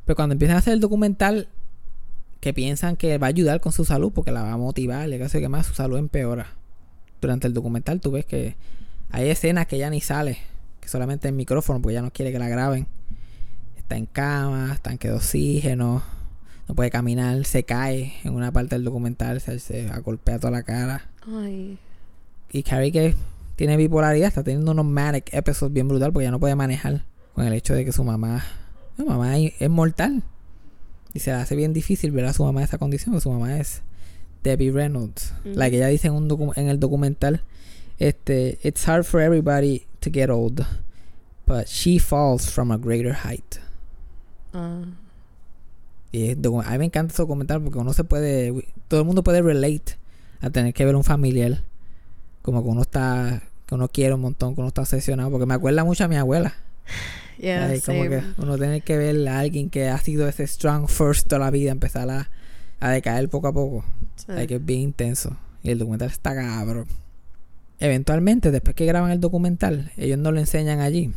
[0.05, 1.49] Pero cuando empiezan a hacer el documental,
[2.41, 5.23] que piensan que va a ayudar con su salud porque la va a motivar, le
[5.23, 6.47] hace que más su salud empeora.
[7.21, 8.57] Durante el documental tú ves que
[9.11, 10.39] hay escenas que ella ni sale,
[10.81, 12.87] que solamente el micrófono porque ella no quiere que la graben.
[13.77, 16.03] Está en cama, tanque de oxígeno,
[16.69, 20.63] no puede caminar, se cae en una parte del documental, se, se golpea toda la
[20.63, 21.11] cara.
[21.27, 21.79] Ay.
[22.53, 23.15] Y Carrie que
[23.57, 27.05] tiene bipolaridad, está teniendo unos manic episodes bien brutal porque ya no puede manejar
[27.35, 28.45] con el hecho de que su mamá,
[28.97, 30.23] su mamá es es mortal.
[31.13, 33.33] Y se le hace bien difícil ver a su mamá en esa condición, porque su
[33.33, 33.83] mamá es
[34.45, 35.35] Debbie Reynolds.
[35.45, 35.53] Mm.
[35.55, 37.43] La que ella dice en, un docu- en el documental,
[38.01, 40.67] este, it's hard for everybody to get old,
[41.47, 43.61] but she falls from a greater height.
[44.53, 44.85] Ah.
[46.13, 49.43] Y a mí me encanta ese documental porque uno se puede, todo el mundo puede
[49.43, 49.97] relate
[50.41, 51.63] a tener que ver un familiar,
[52.43, 55.55] como que uno está, que uno quiere un montón, que uno está obsesionado, porque me
[55.55, 56.55] acuerda mucho a mi abuela.
[57.39, 60.89] Yeah, Ay, como que uno tiene que ver a alguien que ha sido ese strong
[60.89, 62.29] first toda la vida, empezar a,
[62.81, 63.83] a decaer poco a poco.
[64.17, 64.27] Sí.
[64.29, 65.39] Ay, que es bien intenso.
[65.63, 66.87] Y el documental está cabrón.
[67.81, 71.13] Eventualmente, después que graban el documental, ellos no lo enseñan allí.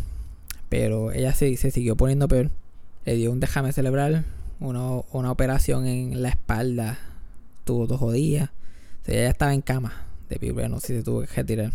[0.70, 2.50] Pero ella se, se siguió poniendo peor.
[3.06, 4.24] Le dio un déjame celebrar,
[4.60, 6.98] uno- una operación en la espalda.
[7.66, 8.50] Tuvo dos jodidas.
[9.02, 9.94] O sea, ella estaba en cama.
[10.30, 10.40] De
[10.70, 11.72] no sé si se tuvo que retirar.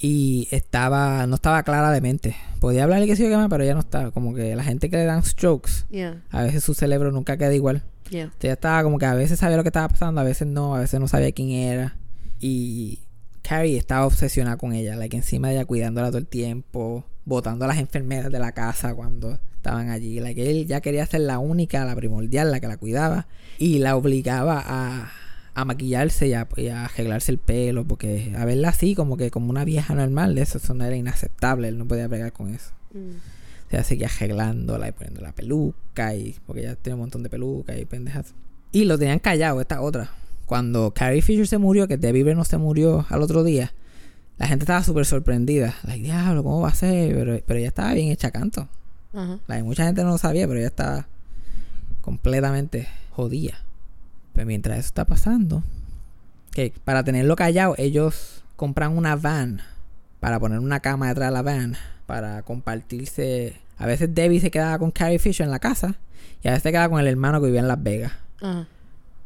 [0.00, 2.36] Y estaba, no estaba clara de mente.
[2.60, 4.10] Podía hablar que sí o qué más, pero ella no estaba.
[4.10, 7.54] Como que la gente que le dan strokes, Yeah, a veces su cerebro nunca queda
[7.54, 7.82] igual.
[8.10, 8.32] yeah.
[8.40, 10.80] Ella estaba como que a veces sabía lo que estaba pasando, a veces no, a
[10.80, 11.96] veces no sabía quién era.
[12.40, 13.00] Y
[13.48, 17.68] Carrie estaba obsesionada con ella, like encima de ella cuidándola todo el tiempo, botando a
[17.68, 20.20] las enfermeras de la casa cuando estaban allí.
[20.20, 23.26] Like él ya quería ser la única, la primordial, la que la cuidaba.
[23.58, 25.12] Y la obligaba a,
[25.54, 29.30] a maquillarse y a, y a arreglarse el pelo, porque a verla así como que
[29.30, 32.72] como una vieja normal, eso, eso no era inaceptable, él no podía bregar con eso.
[32.92, 33.16] Mm.
[33.66, 37.30] O sea, seguía arreglándola y poniendo la peluca y porque ella tiene un montón de
[37.30, 38.34] pelucas y pendejas.
[38.72, 40.10] Y lo tenían callado, esta otra.
[40.48, 43.74] Cuando Carrie Fisher se murió, que Debbie Brenner se murió al otro día,
[44.38, 45.74] la gente estaba súper sorprendida.
[45.82, 47.14] Like, diablo, ¿cómo va a ser?
[47.14, 48.66] Pero, pero ella estaba bien hecha canto.
[49.46, 51.06] Like, mucha gente no lo sabía, pero ella estaba
[52.00, 53.58] completamente jodida.
[54.32, 55.62] Pero mientras eso está pasando,
[56.52, 59.60] que para tenerlo callado, ellos compran una van
[60.18, 61.76] para poner una cama detrás de la van
[62.06, 63.60] para compartirse.
[63.76, 65.96] A veces Debbie se quedaba con Carrie Fisher en la casa
[66.42, 68.12] y a veces se quedaba con el hermano que vivía en Las Vegas.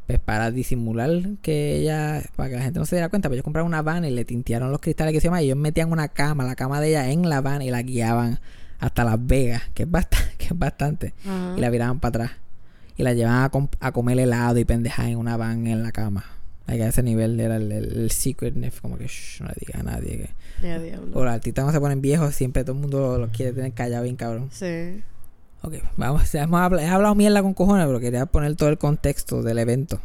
[0.07, 1.09] Pues para disimular
[1.41, 4.03] que ella, para que la gente no se diera cuenta, pues ellos compraron una van
[4.03, 6.81] y le tintearon los cristales que se llama y ellos metían una cama, la cama
[6.81, 8.39] de ella en la van y la guiaban
[8.79, 11.13] hasta Las Vegas, que es bastante, que es bastante
[11.57, 12.31] y la viraban para atrás.
[12.97, 15.91] Y la llevaban a, com- a comer helado y pendejar en una van en la
[15.91, 16.25] cama.
[16.67, 19.79] Like, a ese nivel era el, el, el secretness, como que shh, no le diga
[19.79, 20.17] a nadie.
[20.17, 20.29] Que...
[21.13, 24.03] O los artistas cuando se ponen viejos, siempre todo el mundo los quiere tener callado
[24.03, 24.49] bien cabrón.
[24.51, 25.01] Sí.
[25.65, 29.41] Ok, vamos, hemos hablado, he hablado mierda con cojones, pero quería poner todo el contexto
[29.43, 30.01] del evento.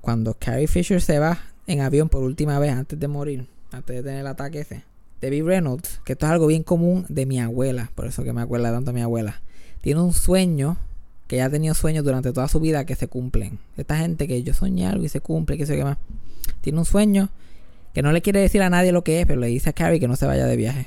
[0.00, 4.02] Cuando Carrie Fisher se va en avión por última vez antes de morir, antes de
[4.04, 4.84] tener el ataque ese,
[5.20, 8.40] Debbie Reynolds, que esto es algo bien común de mi abuela, por eso que me
[8.40, 9.40] acuerda tanto a mi abuela,
[9.80, 10.76] tiene un sueño,
[11.26, 13.58] que ella ha tenido sueños durante toda su vida que se cumplen.
[13.76, 15.98] Esta gente que yo soñé algo y se cumple, que sé qué más.
[16.60, 17.30] Tiene un sueño
[17.94, 19.98] que no le quiere decir a nadie lo que es, pero le dice a Carrie
[19.98, 20.86] que no se vaya de viaje.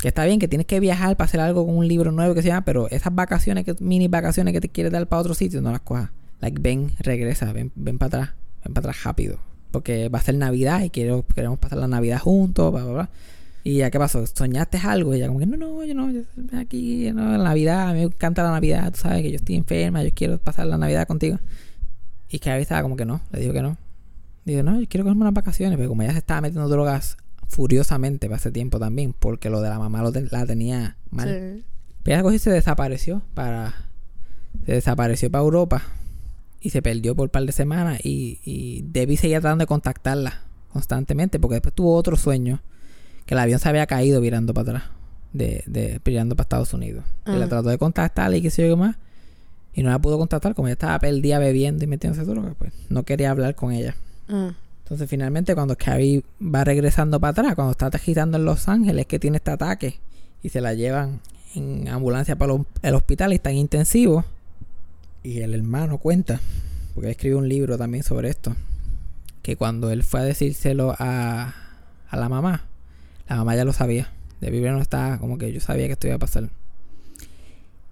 [0.00, 2.42] Que está bien, que tienes que viajar para hacer algo con un libro nuevo que
[2.42, 5.60] se llama, pero esas vacaciones, que, mini vacaciones que te quieres dar para otro sitio,
[5.60, 6.10] no las cojas.
[6.40, 8.34] Like, ven, regresa, ven, ven para atrás,
[8.64, 9.38] ven para atrás rápido.
[9.70, 13.10] Porque va a ser Navidad y quiero, queremos pasar la Navidad juntos, bla, bla, bla.
[13.62, 14.26] Y ya, ¿qué pasó?
[14.26, 15.14] ¿Soñaste algo?
[15.14, 17.92] Y ella como que, no, no, yo no, yo estoy aquí, no, la Navidad, a
[17.92, 20.78] mí me encanta la Navidad, tú sabes que yo estoy enferma, yo quiero pasar la
[20.78, 21.38] Navidad contigo.
[22.30, 23.76] Y Carrie estaba como que no, le dijo que no.
[24.46, 27.18] Digo, no, yo quiero cogerme unas vacaciones, pero como ella se estaba metiendo drogas
[27.50, 31.28] furiosamente para ese tiempo también, porque lo de la mamá lo ten- la tenía mal.
[31.28, 31.64] Sí.
[32.02, 33.74] Pero cogió y se desapareció para.
[34.64, 35.82] Se desapareció para Europa
[36.60, 38.00] y se perdió por un par de semanas.
[38.04, 40.42] Y, y Debbie seguía tratando de contactarla
[40.72, 42.62] constantemente porque después tuvo otro sueño
[43.26, 44.90] que el avión se había caído virando para atrás,
[45.32, 47.04] de, de virando para Estados Unidos.
[47.26, 47.48] Y la Ah.
[47.48, 48.96] trató de contactarla y qué sé yo qué más.
[49.72, 53.04] Y no la pudo contactar, como ella estaba perdida bebiendo y metiéndose droga, pues no
[53.04, 53.94] quería hablar con ella.
[54.28, 54.52] Ah.
[54.90, 59.20] Entonces finalmente cuando Carrie va regresando para atrás, cuando está aterrizando en Los Ángeles, que
[59.20, 60.00] tiene este ataque
[60.42, 61.20] y se la llevan
[61.54, 64.24] en ambulancia para el hospital y está en intensivo,
[65.22, 66.40] Y el hermano cuenta,
[66.92, 68.56] porque él escribió un libro también sobre esto,
[69.42, 71.54] que cuando él fue a decírselo a,
[72.10, 72.64] la mamá,
[73.28, 74.10] la mamá ya lo sabía.
[74.40, 76.50] De vivir no estaba como que yo sabía que esto iba a pasar.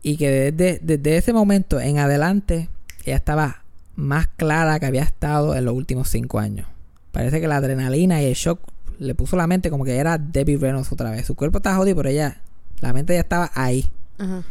[0.03, 2.69] Y que desde, desde ese momento en adelante,
[3.05, 3.63] ella estaba
[3.95, 6.67] más clara que había estado en los últimos cinco años.
[7.13, 8.61] Parece que la adrenalina y el shock
[8.99, 11.27] le puso la mente como que era Debbie Reynolds otra vez.
[11.27, 12.41] Su cuerpo estaba jodido, pero ella,
[12.81, 13.91] la mente ya estaba ahí.
[14.19, 14.43] Ajá.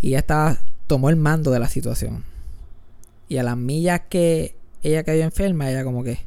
[0.00, 2.24] Y ella estaba, tomó el mando de la situación.
[3.28, 6.18] Y a las millas que ella cayó enferma, ella como que,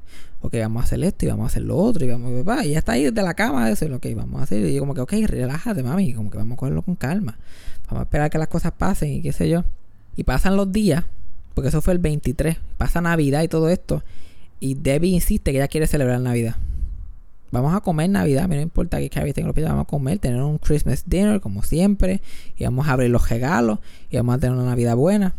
[0.41, 2.65] ok, vamos a hacer esto y vamos a hacer lo otro y vamos a...
[2.65, 4.65] Y ella está ahí desde la cama eso, y, ok, vamos a hacer.
[4.65, 7.37] Y yo como que, ok, relájate, mami, como que vamos a cogerlo con calma.
[7.87, 9.63] Vamos a esperar que las cosas pasen y qué sé yo.
[10.15, 11.05] Y pasan los días,
[11.53, 14.03] porque eso fue el 23, pasa Navidad y todo esto.
[14.59, 16.55] Y Debbie insiste que ella quiere celebrar Navidad.
[17.51, 19.87] Vamos a comer Navidad, a mí no importa que Carrie tenga los pies, vamos a
[19.87, 22.21] comer, tener un Christmas dinner como siempre,
[22.55, 23.79] y vamos a abrir los regalos,
[24.11, 25.33] y vamos a tener una Navidad buena.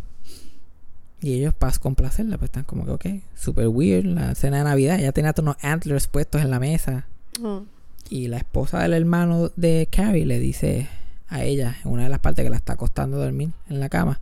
[1.21, 4.99] Y ellos, para complacerla, pues están como que, ok, super weird, la cena de Navidad,
[4.99, 7.07] ella tenía unos antlers puestos en la mesa.
[8.09, 10.89] Y la esposa del hermano de Carrie le dice
[11.29, 13.89] a ella, en una de las partes que la está acostando a dormir en la
[13.89, 14.19] cama,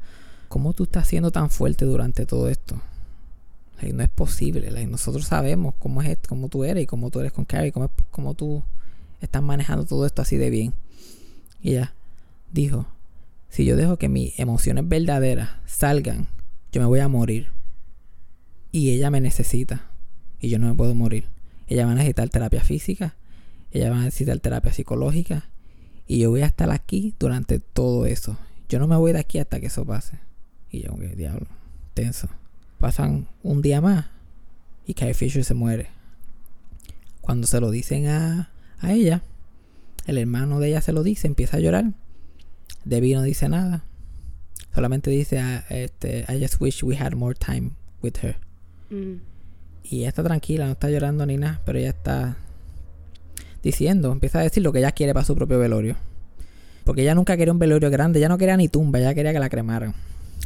[0.49, 2.79] ¿cómo tú estás siendo tan fuerte durante todo esto?
[3.81, 4.71] No es posible.
[4.87, 8.35] nosotros sabemos cómo es cómo tú eres y cómo tú eres con Carrie, cómo, cómo
[8.35, 8.63] tú
[9.21, 10.75] estás manejando todo esto así de bien.
[11.61, 11.95] Y ella
[12.53, 12.87] dijo,
[13.49, 16.27] si yo dejo que mis emociones verdaderas salgan,
[16.73, 17.49] yo me voy a morir.
[18.71, 19.91] Y ella me necesita.
[20.41, 21.29] Y yo no me puedo morir.
[21.67, 23.17] Ella va a necesitar terapia física.
[23.71, 25.49] Ella va a necesitar terapia psicológica.
[26.07, 28.39] Y yo voy a estar aquí durante todo eso.
[28.69, 30.19] Yo no me voy de aquí hasta que eso pase.
[30.71, 31.47] Y yo, que diablo,
[31.95, 32.29] tenso.
[32.79, 34.07] Pasan un día más
[34.87, 35.89] y Carrie Fisher se muere.
[37.21, 38.51] Cuando se lo dicen a,
[38.81, 39.23] a ella,
[40.07, 41.93] el hermano de ella se lo dice, empieza a llorar.
[42.85, 43.85] Debbie no dice nada.
[44.75, 47.73] Solamente dice, ah, este, I just wish we had more time
[48.03, 48.37] with her.
[48.91, 49.21] Mm.
[49.85, 52.37] Y ella está tranquila, no está llorando ni nada, pero ella está
[53.63, 55.97] diciendo, empieza a decir lo que ella quiere para su propio velorio.
[56.85, 59.41] Porque ella nunca quería un velorio grande, ella no quería ni tumba, ella quería que
[59.41, 59.95] la cremaran.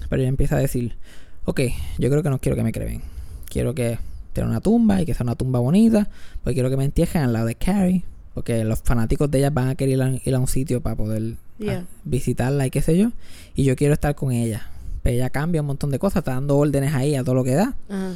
[0.09, 0.97] Pero ella empieza a decir,
[1.45, 1.61] ok,
[1.99, 3.03] yo creo que no quiero que me cremen.
[3.49, 3.99] Quiero que
[4.33, 6.09] tenga una tumba y que sea una tumba bonita,
[6.43, 8.03] porque quiero que me entierren al lado de Carrie,
[8.35, 10.97] porque los fanáticos de ella van a querer ir a, ir a un sitio para
[10.97, 11.85] poder ah, Yeah.
[12.05, 13.13] visitarla y qué sé yo.
[13.55, 14.69] Y yo quiero estar con ella.
[15.03, 17.55] Pero ella cambia un montón de cosas, está dando órdenes ahí a todo lo que
[17.55, 18.15] da Ajá.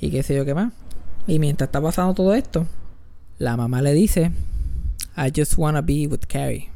[0.00, 0.72] y qué sé yo qué más.
[1.26, 2.66] Y mientras está pasando todo esto,
[3.38, 4.30] la mamá le dice,
[5.16, 6.68] I just wanna be with Carrie.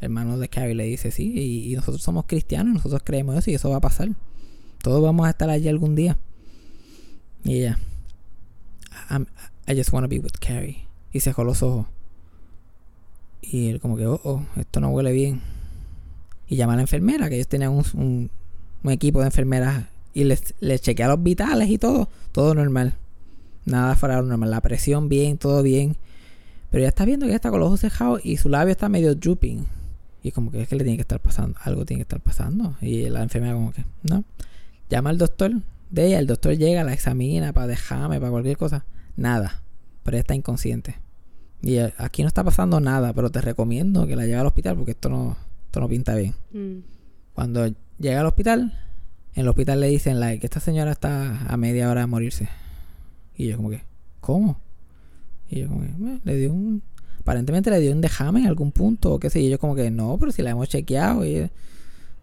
[0.00, 3.50] El hermano de Carrie le dice, sí, y, y nosotros somos cristianos, nosotros creemos eso
[3.50, 4.08] y eso va a pasar.
[4.82, 6.18] Todos vamos a estar allí algún día.
[7.44, 7.78] Y ella,
[9.10, 9.26] "I'm-
[9.68, 10.86] I just wanna be with Carrie.
[11.12, 11.86] Y cerró los ojos.
[13.42, 15.40] Y él como que, oh, oh, esto no huele bien.
[16.48, 18.30] Y llama a la enfermera, que ellos tenían un, un-
[18.82, 22.94] un equipo de enfermeras y les, les chequea los vitales y todo, todo normal.
[23.64, 25.96] Nada fuera normal, la presión bien, todo bien.
[26.70, 28.88] Pero ya está viendo que ella está con los ojos cerrados y su labio está
[28.88, 29.66] medio drooping.
[30.22, 32.76] Y como que es que le tiene que estar pasando, algo tiene que estar pasando.
[32.80, 34.24] Y la enfermera como que, no.
[34.88, 35.52] Llama al doctor
[35.90, 38.84] de ella, el doctor llega, la examina para dejarme, para cualquier cosa.
[39.16, 39.62] Nada.
[40.02, 40.96] Pero ella está inconsciente.
[41.62, 44.76] Y eh, aquí no está pasando nada, pero te recomiendo que la lleve al hospital
[44.76, 46.34] porque esto no, esto no pinta bien.
[46.52, 46.78] Mm.
[47.34, 47.66] Cuando
[47.98, 48.72] llega al hospital,
[49.34, 52.48] en el hospital le dicen like, que esta señora está a media hora de morirse.
[53.36, 53.82] Y yo como que,
[54.20, 54.60] ¿cómo?
[55.48, 56.82] Y yo como que, "Eh, le dio un...
[57.20, 59.48] Aparentemente le dio un dejame en algún punto o qué sé yo.
[59.48, 61.50] Y yo como que, no, pero si la hemos chequeado y...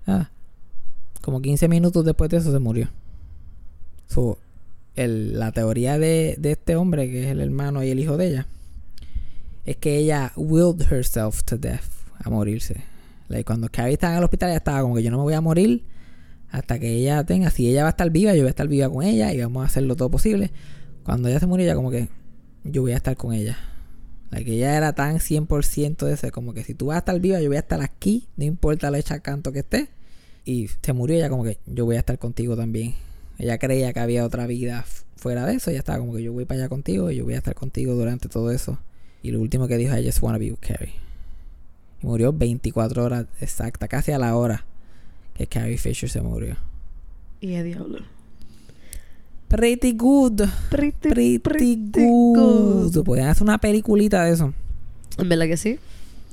[0.05, 0.31] Nada.
[1.23, 2.89] Como 15 minutos después de eso se murió.
[4.07, 4.37] So,
[4.95, 8.27] el- la teoría de, de este hombre, que es el hermano y el hijo de
[8.27, 8.47] ella,
[9.65, 11.85] es que ella willed herself to death,
[12.19, 12.83] a morirse.
[13.29, 15.33] Like, cuando Carrie estaba en el hospital, ella estaba como que yo no me voy
[15.33, 15.85] a morir
[16.51, 17.49] hasta que ella tenga.
[17.49, 19.63] Si ella va a estar viva, yo voy a estar viva con ella y vamos
[19.63, 20.51] a hacerlo todo posible.
[21.05, 22.09] Cuando ella se murió, ella como que
[22.65, 23.57] yo voy a estar con ella.
[24.29, 27.39] Like, ella era tan 100% de ese, como que si tú vas a estar viva,
[27.39, 29.89] yo voy a estar aquí, no importa lo hecha canto que esté.
[30.45, 32.95] Y se murió ella como que yo voy a estar contigo también.
[33.37, 34.85] Ella creía que había otra vida
[35.15, 35.69] fuera de eso.
[35.71, 37.93] Ella estaba como que yo voy para allá contigo y yo voy a estar contigo
[37.93, 38.77] durante todo eso.
[39.21, 40.93] Y lo último que dijo, I just wanna be with Carrie.
[42.01, 44.65] Y murió 24 horas exacta, casi a la hora
[45.33, 46.57] que Carrie Fisher se murió.
[47.39, 47.99] Y a diablo.
[49.47, 50.41] Pretty good.
[50.69, 52.91] Pretty, Pretty, pretty good.
[52.91, 53.03] good.
[53.05, 54.53] Pueden hacer una peliculita de eso.
[55.17, 55.79] En verdad que sí.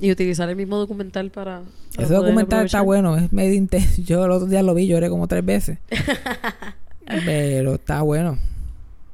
[0.01, 1.61] Y utilizar el mismo documental para.
[1.95, 4.01] para Ese documental está bueno, es medio intenso.
[4.05, 5.77] Yo el otro día lo vi, lloré como tres veces.
[7.25, 8.37] Pero está bueno.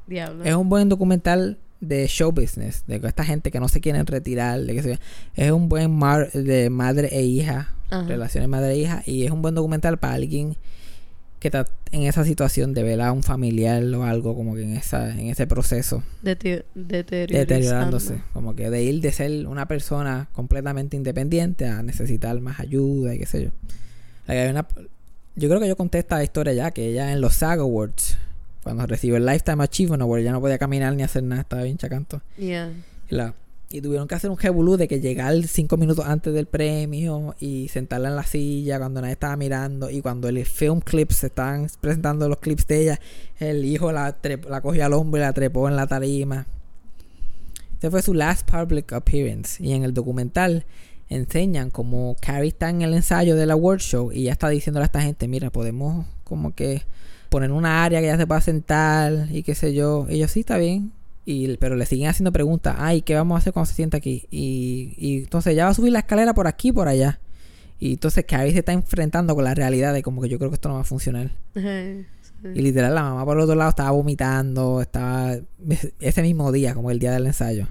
[0.07, 0.43] Diablo.
[0.43, 4.61] Es un buen documental de show business, de esta gente que no se quieren retirar,
[4.61, 4.99] de que se-
[5.35, 8.03] es un buen mar de madre e hija, Ajá.
[8.07, 10.55] relaciones madre e hija, y es un buen documental para alguien
[11.39, 14.75] que está en esa situación de ver a un familiar o algo como que en
[14.75, 18.21] esa en ese proceso Dete- deteriorándose.
[18.33, 23.19] como que de ir de ser una persona completamente independiente a necesitar más ayuda y
[23.19, 23.49] qué sé yo
[24.27, 24.67] Like, hay una-
[25.35, 28.17] yo creo que yo conté esta historia ya que ella en los SAG Awards
[28.63, 31.77] cuando recibió el Lifetime Achievement Award ya no podía caminar ni hacer nada estaba bien
[31.77, 32.71] chacanto Yeah.
[33.09, 33.33] y, la-
[33.69, 37.67] y tuvieron que hacer un revolú de que llegar cinco minutos antes del premio y
[37.67, 39.89] sentarla en la silla cuando nadie estaba mirando.
[39.89, 42.99] Y cuando el film clips se estaban presentando los clips de ella,
[43.39, 44.15] el hijo la,
[44.49, 46.47] la cogió al hombro y la trepó en la tarima.
[47.77, 49.61] Ese fue su last public appearance.
[49.61, 50.65] Y en el documental
[51.09, 54.83] enseñan como Carrie está en el ensayo de la World Show y ya está diciéndole
[54.83, 56.83] a esta gente, mira, podemos como que
[57.29, 60.07] poner una área que ya se pueda sentar y qué sé yo.
[60.09, 60.93] Y yo, sí, está bien.
[61.29, 62.77] Y, pero le siguen haciendo preguntas.
[62.79, 64.29] Ay, ¿qué vamos a hacer cuando se sienta aquí?
[64.31, 67.19] Y, y entonces ya va a subir la escalera por aquí y por allá.
[67.79, 70.55] Y entonces Carrie se está enfrentando con la realidad de como que yo creo que
[70.55, 71.31] esto no va a funcionar.
[71.53, 71.83] Ajá,
[72.21, 72.47] sí.
[72.55, 75.35] Y literal, la mamá por el otro lado estaba vomitando, estaba
[75.99, 77.67] ese mismo día, como el día del ensayo.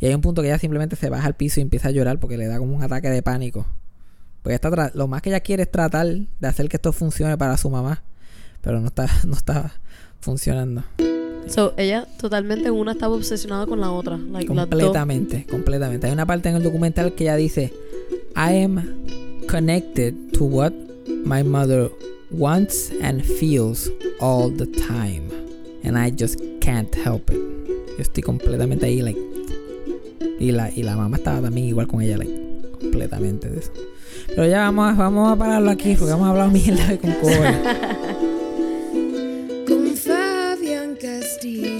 [0.00, 2.18] Y hay un punto que ella simplemente se baja al piso y empieza a llorar
[2.18, 3.66] porque le da como un ataque de pánico.
[4.42, 7.58] Porque está lo más que ella quiere es tratar de hacer que esto funcione para
[7.58, 8.02] su mamá.
[8.62, 9.74] Pero no está, no está
[10.20, 10.84] funcionando.
[11.46, 14.16] So, ella totalmente una estaba obsesionada con la otra.
[14.16, 14.80] Like, las dos.
[14.80, 16.06] Completamente, completamente.
[16.06, 17.72] Hay una parte en el documental que ella dice,
[18.36, 18.82] I am
[19.48, 20.72] connected to what
[21.24, 21.90] my mother
[22.30, 23.90] wants and feels
[24.20, 25.28] all the time.
[25.84, 27.38] And I just can't help it.
[27.96, 29.20] Yo estoy completamente ahí, like.
[30.40, 32.34] Y la, y la mamá estaba también igual con ella, like.
[32.80, 33.72] Completamente de eso.
[34.28, 37.54] Pero ya vamos a, vamos a pararlo aquí porque vamos a hablar mierda con cobre.
[41.44, 41.73] dear.